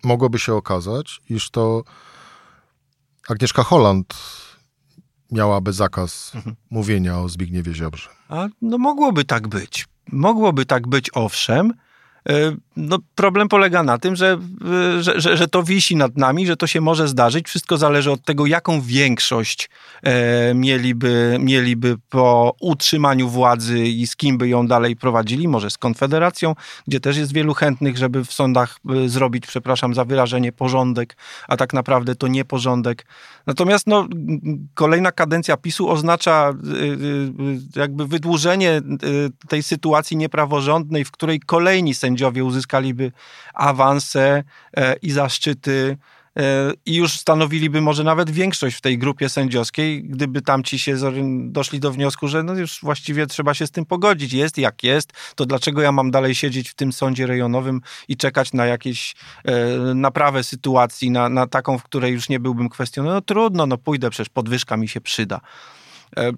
mogłoby 0.04 0.40
się 0.40 0.54
okazać, 0.54 1.22
iż 1.30 1.50
to 1.50 1.84
Agnieszka 3.30 3.64
Holland 3.64 4.14
miałaby 5.32 5.74
zakaz 5.74 6.32
mhm. 6.36 6.56
mówienia 6.70 7.20
o 7.20 7.30
Zbigniewie 7.30 7.74
Ziobrze. 7.74 8.10
A 8.30 8.48
no 8.62 8.78
mogłoby 8.78 9.26
tak 9.26 9.48
być. 9.48 9.88
Mogłoby 10.12 10.66
tak 10.66 10.88
być, 10.88 11.10
owszem, 11.14 11.74
E, 12.30 12.56
no, 12.80 12.98
problem 13.16 13.48
polega 13.48 13.84
na 13.84 13.98
tym, 13.98 14.16
że, 14.16 14.38
e, 14.98 15.04
że, 15.04 15.22
że, 15.22 15.38
że, 15.38 15.48
to 15.48 15.64
wisi 15.64 15.96
nad 15.96 16.18
nami, 16.18 16.48
że 16.48 16.58
to 16.58 16.68
się 16.68 16.82
może 16.82 17.08
zdarzyć. 17.08 17.48
Wszystko 17.48 17.78
zależy 17.78 18.12
od 18.12 18.24
tego, 18.24 18.46
jaką 18.46 18.82
większość 18.82 19.70
e, 20.04 20.54
mieliby, 20.54 21.38
mieliby 21.40 21.98
po 22.10 22.56
utrzymaniu 22.60 23.30
władzy 23.30 23.80
i 23.80 24.08
z 24.08 24.16
kim 24.16 24.38
by 24.38 24.48
ją 24.48 24.68
dalej 24.68 24.96
prowadzili. 24.96 25.48
Może 25.48 25.70
z 25.70 25.78
Konfederacją, 25.78 26.56
gdzie 26.88 27.00
też 27.00 27.18
jest 27.18 27.34
wielu 27.34 27.54
chętnych, 27.54 27.98
żeby 27.98 28.26
w 28.26 28.34
sądach 28.34 28.80
e, 28.90 29.10
zrobić, 29.10 29.48
przepraszam 29.48 29.94
za 29.94 30.06
wyrażenie, 30.06 30.52
porządek, 30.52 31.18
a 31.48 31.58
tak 31.58 31.74
naprawdę 31.74 32.16
to 32.16 32.28
nie 32.28 32.46
porządek. 32.46 33.06
Natomiast 33.48 33.88
no, 33.88 34.08
kolejna 34.74 35.12
kadencja 35.12 35.58
PiSu 35.58 35.90
oznacza 35.90 36.54
jakby 37.76 38.08
wydłużenie 38.08 38.82
tej 39.48 39.64
sytuacji 39.64 40.18
niepraworządnej, 40.18 41.06
w 41.06 41.12
której 41.12 41.40
kolejni 41.40 41.96
sędziowie 41.96 42.46
uzyskaliby 42.70 43.12
awanse 43.54 44.44
e, 44.78 44.96
i 45.02 45.12
zaszczyty 45.12 45.98
e, 46.38 46.72
i 46.86 46.96
już 46.96 47.20
stanowiliby 47.20 47.82
może 47.82 48.04
nawet 48.04 48.30
większość 48.30 48.76
w 48.76 48.82
tej 48.82 48.98
grupie 48.98 49.30
sędziowskiej, 49.30 50.04
gdyby 50.04 50.42
tamci 50.42 50.80
się 50.80 50.96
doszli 51.52 51.80
do 51.80 51.92
wniosku, 51.92 52.28
że 52.28 52.44
no 52.44 52.54
już 52.54 52.80
właściwie 52.82 53.28
trzeba 53.28 53.54
się 53.54 53.68
z 53.68 53.72
tym 53.72 53.86
pogodzić. 53.86 54.34
Jest 54.34 54.58
jak 54.58 54.84
jest, 54.84 55.14
to 55.36 55.46
dlaczego 55.46 55.82
ja 55.82 55.92
mam 55.92 56.12
dalej 56.12 56.36
siedzieć 56.36 56.70
w 56.70 56.74
tym 56.74 56.94
sądzie 56.94 57.28
rejonowym 57.28 57.82
i 58.08 58.18
czekać 58.18 58.54
na 58.54 58.66
jakieś 58.66 59.16
e, 59.46 59.94
naprawę 59.96 60.44
sytuacji, 60.44 61.12
na, 61.12 61.30
na 61.30 61.48
taką, 61.48 61.78
w 61.78 61.84
której 61.84 62.14
już 62.14 62.30
nie 62.30 62.40
byłbym 62.40 62.70
kwestionowany? 62.70 63.16
No 63.16 63.22
trudno, 63.22 63.66
no 63.66 63.78
pójdę, 63.78 64.10
przecież 64.10 64.30
podwyżka 64.30 64.78
mi 64.78 64.88
się 64.88 65.02
przyda. 65.02 65.42
E, 66.18 66.32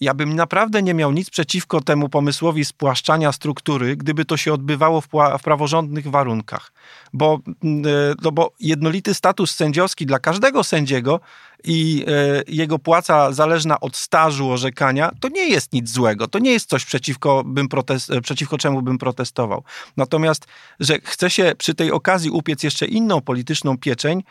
ja 0.00 0.14
bym 0.14 0.36
naprawdę 0.36 0.82
nie 0.82 0.94
miał 0.94 1.12
nic 1.12 1.30
przeciwko 1.30 1.80
temu 1.80 2.08
pomysłowi 2.08 2.64
spłaszczania 2.64 3.32
struktury, 3.32 3.96
gdyby 3.96 4.24
to 4.24 4.36
się 4.36 4.52
odbywało 4.52 5.00
w, 5.00 5.08
w 5.38 5.42
praworządnych 5.42 6.10
warunkach. 6.10 6.72
Bo, 7.12 7.40
mm, 7.64 7.86
e, 7.86 8.14
no 8.22 8.32
bo 8.32 8.52
jednolity 8.60 9.14
status 9.14 9.54
sędziowski 9.54 10.06
dla 10.06 10.18
każdego 10.18 10.64
sędziego 10.64 11.20
i 11.64 12.04
e, 12.08 12.42
jego 12.48 12.78
płaca 12.78 13.32
zależna 13.32 13.80
od 13.80 13.96
stażu 13.96 14.50
orzekania, 14.50 15.10
to 15.20 15.28
nie 15.28 15.48
jest 15.48 15.72
nic 15.72 15.90
złego. 15.90 16.28
To 16.28 16.38
nie 16.38 16.50
jest 16.50 16.68
coś, 16.68 16.84
przeciwko, 16.84 17.42
bym 17.44 17.68
protest, 17.68 18.10
e, 18.10 18.20
przeciwko 18.20 18.58
czemu 18.58 18.82
bym 18.82 18.98
protestował. 18.98 19.64
Natomiast, 19.96 20.46
że 20.80 20.98
chce 21.04 21.30
się 21.30 21.52
przy 21.58 21.74
tej 21.74 21.92
okazji 21.92 22.30
upiec 22.30 22.62
jeszcze 22.62 22.86
inną 22.86 23.20
polityczną 23.20 23.78
pieczeń, 23.78 24.22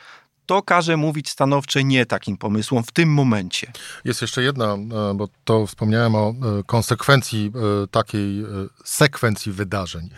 to 0.46 0.62
każe 0.62 0.98
mówić 0.98 1.30
stanowcze 1.30 1.84
nie 1.84 2.06
takim 2.06 2.38
pomysłom 2.38 2.84
w 2.84 2.92
tym 2.92 3.10
momencie. 3.10 3.72
Jest 4.06 4.22
jeszcze 4.22 4.44
jedna, 4.44 4.74
e, 4.74 5.14
bo 5.16 5.28
to 5.44 5.68
wspomniałem 5.68 6.16
o 6.16 6.30
e, 6.30 6.34
konsekwencji 6.66 7.52
e, 7.84 7.88
takiej 7.88 8.44
sekwencji 8.84 9.52
wydarzeń 9.52 10.10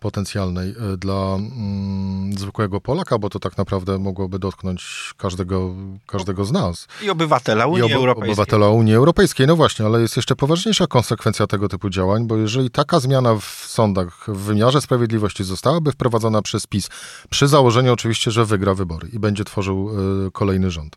potencjalnej 0.00 0.74
dla 0.98 1.34
mm, 1.34 2.38
zwykłego 2.38 2.80
Polaka, 2.80 3.18
bo 3.18 3.30
to 3.30 3.38
tak 3.38 3.58
naprawdę 3.58 3.98
mogłoby 3.98 4.38
dotknąć 4.38 5.12
każdego, 5.16 5.74
każdego 6.06 6.44
z 6.44 6.52
nas. 6.52 6.88
I 7.02 7.10
obywatela 7.10 7.66
Unii 7.66 7.80
I 7.80 7.84
ob 7.84 7.92
Europejskiej. 7.92 8.32
Obywatela 8.32 8.68
Unii 8.68 8.94
Europejskiej, 8.94 9.46
no 9.46 9.56
właśnie, 9.56 9.86
ale 9.86 10.00
jest 10.00 10.16
jeszcze 10.16 10.36
poważniejsza 10.36 10.86
konsekwencja 10.86 11.46
tego 11.46 11.68
typu 11.68 11.90
działań, 11.90 12.26
bo 12.26 12.36
jeżeli 12.36 12.70
taka 12.70 13.00
zmiana 13.00 13.34
w 13.34 13.44
sądach 13.68 14.24
w 14.28 14.38
wymiarze 14.38 14.80
sprawiedliwości 14.80 15.44
zostałaby 15.44 15.92
wprowadzona 15.92 16.42
przez 16.42 16.66
PiS, 16.66 16.88
przy 17.30 17.48
założeniu 17.48 17.92
oczywiście, 17.92 18.30
że 18.30 18.44
wygra 18.44 18.74
wybory 18.74 19.08
i 19.12 19.18
będzie 19.18 19.44
tworzył 19.44 19.65
y, 19.72 20.30
kolejny 20.32 20.70
rząd. 20.70 20.96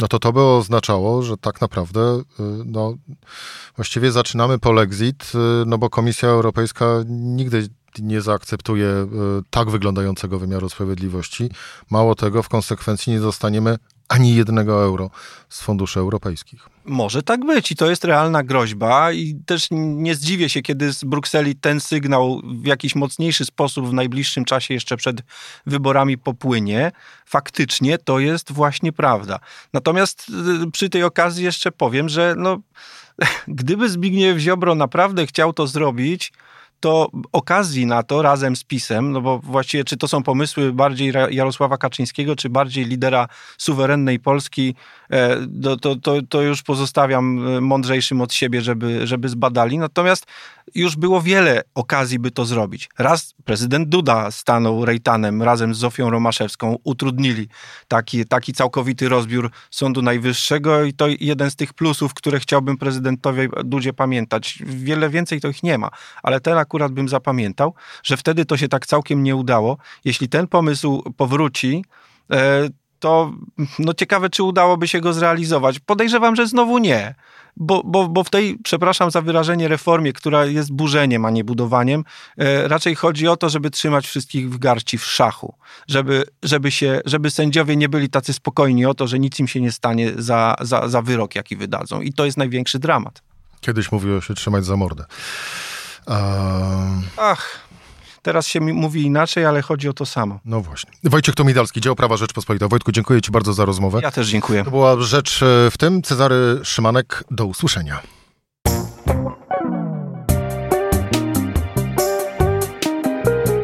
No 0.00 0.08
to 0.08 0.18
to 0.18 0.32
by 0.32 0.40
oznaczało, 0.40 1.22
że 1.22 1.36
tak 1.36 1.60
naprawdę 1.60 2.00
y, 2.00 2.22
no, 2.66 2.94
właściwie 3.76 4.12
zaczynamy 4.12 4.58
polexit, 4.58 5.32
y, 5.34 5.38
no 5.66 5.78
bo 5.78 5.90
Komisja 5.90 6.28
Europejska 6.28 6.86
nigdy 7.08 7.68
nie 7.98 8.20
zaakceptuje 8.20 9.06
tak 9.50 9.70
wyglądającego 9.70 10.38
wymiaru 10.38 10.68
sprawiedliwości. 10.68 11.50
Mało 11.90 12.14
tego, 12.14 12.42
w 12.42 12.48
konsekwencji 12.48 13.12
nie 13.12 13.20
dostaniemy 13.20 13.76
ani 14.08 14.34
jednego 14.34 14.82
euro 14.82 15.10
z 15.48 15.60
funduszy 15.60 16.00
europejskich. 16.00 16.68
Może 16.84 17.22
tak 17.22 17.44
być 17.44 17.72
i 17.72 17.76
to 17.76 17.90
jest 17.90 18.04
realna 18.04 18.42
groźba 18.42 19.12
i 19.12 19.34
też 19.46 19.68
nie 19.70 20.14
zdziwię 20.14 20.48
się, 20.48 20.62
kiedy 20.62 20.92
z 20.92 21.04
Brukseli 21.04 21.56
ten 21.56 21.80
sygnał 21.80 22.40
w 22.44 22.66
jakiś 22.66 22.94
mocniejszy 22.94 23.44
sposób 23.44 23.88
w 23.88 23.92
najbliższym 23.92 24.44
czasie 24.44 24.74
jeszcze 24.74 24.96
przed 24.96 25.22
wyborami 25.66 26.18
popłynie. 26.18 26.92
Faktycznie 27.26 27.98
to 27.98 28.18
jest 28.18 28.52
właśnie 28.52 28.92
prawda. 28.92 29.38
Natomiast 29.72 30.26
y, 30.66 30.70
przy 30.70 30.90
tej 30.90 31.02
okazji 31.02 31.44
jeszcze 31.44 31.72
powiem, 31.72 32.08
że 32.08 32.34
no, 32.36 32.58
gdyby 33.48 33.88
Zbigniew 33.88 34.38
Ziobro 34.38 34.74
naprawdę 34.74 35.26
chciał 35.26 35.52
to 35.52 35.66
zrobić, 35.66 36.32
to 36.80 37.10
okazji 37.32 37.86
na 37.86 38.02
to 38.02 38.22
razem 38.22 38.56
z 38.56 38.64
PiSem, 38.64 39.12
no 39.12 39.20
bo 39.20 39.38
właściwie 39.38 39.84
czy 39.84 39.96
to 39.96 40.08
są 40.08 40.22
pomysły 40.22 40.72
bardziej 40.72 41.12
Jarosława 41.30 41.78
Kaczyńskiego, 41.78 42.36
czy 42.36 42.48
bardziej 42.48 42.84
lidera 42.84 43.28
suwerennej 43.58 44.20
Polski, 44.20 44.74
to, 45.80 45.96
to, 45.96 46.22
to 46.28 46.42
już 46.42 46.62
pozostawiam 46.62 47.48
e, 47.56 47.60
mądrzejszym 47.60 48.20
od 48.20 48.32
siebie, 48.32 48.60
żeby, 48.60 49.06
żeby 49.06 49.28
zbadali. 49.28 49.78
Natomiast 49.78 50.26
już 50.74 50.96
było 50.96 51.22
wiele 51.22 51.62
okazji, 51.74 52.18
by 52.18 52.30
to 52.30 52.44
zrobić. 52.44 52.88
Raz 52.98 53.34
prezydent 53.44 53.88
Duda 53.88 54.30
stanął 54.30 54.84
rejtanem 54.84 55.42
razem 55.42 55.74
z 55.74 55.78
Zofią 55.78 56.10
Romaszewską, 56.10 56.76
utrudnili 56.84 57.48
taki, 57.88 58.24
taki 58.24 58.52
całkowity 58.52 59.08
rozbiór 59.08 59.50
Sądu 59.70 60.02
Najwyższego 60.02 60.84
i 60.84 60.92
to 60.92 61.06
jeden 61.20 61.50
z 61.50 61.56
tych 61.56 61.74
plusów, 61.74 62.14
które 62.14 62.40
chciałbym 62.40 62.76
prezydentowi 62.76 63.48
Dudzie 63.64 63.92
pamiętać. 63.92 64.58
Wiele 64.66 65.10
więcej 65.10 65.40
to 65.40 65.48
ich 65.48 65.62
nie 65.62 65.78
ma, 65.78 65.90
ale 66.22 66.40
ten 66.40 66.58
akurat 66.58 66.92
bym 66.92 67.08
zapamiętał, 67.08 67.74
że 68.02 68.16
wtedy 68.16 68.44
to 68.44 68.56
się 68.56 68.68
tak 68.68 68.86
całkiem 68.86 69.22
nie 69.22 69.36
udało. 69.36 69.76
Jeśli 70.04 70.28
ten 70.28 70.46
pomysł 70.46 71.12
powróci, 71.16 71.84
e, 72.32 72.68
to 72.98 73.32
no 73.78 73.94
ciekawe, 73.94 74.30
czy 74.30 74.42
udałoby 74.42 74.88
się 74.88 75.00
go 75.00 75.12
zrealizować. 75.12 75.78
Podejrzewam, 75.78 76.36
że 76.36 76.46
znowu 76.46 76.78
nie. 76.78 77.14
Bo, 77.56 77.82
bo, 77.84 78.08
bo 78.08 78.24
w 78.24 78.30
tej, 78.30 78.58
przepraszam 78.62 79.10
za 79.10 79.22
wyrażenie, 79.22 79.68
reformie, 79.68 80.12
która 80.12 80.44
jest 80.44 80.72
burzeniem, 80.72 81.24
a 81.24 81.30
nie 81.30 81.44
budowaniem, 81.44 82.04
e, 82.36 82.68
raczej 82.68 82.94
chodzi 82.94 83.28
o 83.28 83.36
to, 83.36 83.48
żeby 83.48 83.70
trzymać 83.70 84.06
wszystkich 84.06 84.50
w 84.50 84.58
garści 84.58 84.98
w 84.98 85.04
szachu. 85.04 85.54
Żeby, 85.88 86.24
żeby, 86.42 86.70
się, 86.70 87.00
żeby 87.04 87.30
sędziowie 87.30 87.76
nie 87.76 87.88
byli 87.88 88.08
tacy 88.08 88.32
spokojni 88.32 88.86
o 88.86 88.94
to, 88.94 89.06
że 89.06 89.18
nic 89.18 89.40
im 89.40 89.48
się 89.48 89.60
nie 89.60 89.72
stanie 89.72 90.12
za, 90.16 90.56
za, 90.60 90.88
za 90.88 91.02
wyrok, 91.02 91.34
jaki 91.34 91.56
wydadzą. 91.56 92.00
I 92.00 92.12
to 92.12 92.24
jest 92.24 92.36
największy 92.36 92.78
dramat. 92.78 93.22
Kiedyś 93.60 93.92
mówiło 93.92 94.20
się 94.20 94.34
trzymać 94.34 94.64
za 94.64 94.76
mordę. 94.76 95.04
Ach, 97.16 97.67
teraz 98.28 98.46
się 98.46 98.60
mówi 98.60 99.02
inaczej, 99.02 99.44
ale 99.44 99.62
chodzi 99.62 99.88
o 99.88 99.92
to 99.92 100.06
samo. 100.06 100.40
No 100.44 100.60
właśnie. 100.60 100.90
Wojciech 101.04 101.34
Tomidalski, 101.34 101.80
Dział 101.80 101.96
Prawa 101.96 102.16
Rzeczpospolita. 102.16 102.68
Wojtku, 102.68 102.92
dziękuję 102.92 103.22
Ci 103.22 103.30
bardzo 103.30 103.52
za 103.52 103.64
rozmowę. 103.64 104.00
Ja 104.02 104.10
też 104.10 104.28
dziękuję. 104.28 104.64
To 104.64 104.70
była 104.70 105.00
rzecz 105.00 105.42
e, 105.42 105.70
w 105.70 105.78
tym. 105.78 106.02
Cezary 106.02 106.60
Szymanek, 106.62 107.24
do 107.30 107.46
usłyszenia. 107.46 108.00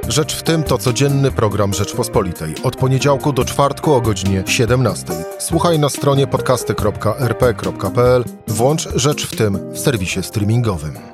Rzecz 0.09 0.35
w 0.35 0.43
tym 0.43 0.63
to 0.63 0.79
codzienny 0.79 1.31
program 1.31 1.75
Rzeczpospolitej. 1.75 2.55
Od 2.63 2.77
poniedziałku 2.77 3.33
do 3.33 3.45
czwartku 3.45 3.93
o 3.93 4.01
godzinie 4.01 4.45
17. 4.47 5.07
Słuchaj 5.39 5.79
na 5.79 5.89
stronie 5.89 6.27
podcasty.rp.pl. 6.27 8.25
Włącz 8.49 8.89
Rzecz 8.95 9.27
w 9.27 9.37
tym 9.37 9.73
w 9.73 9.79
serwisie 9.79 10.23
streamingowym. 10.23 11.14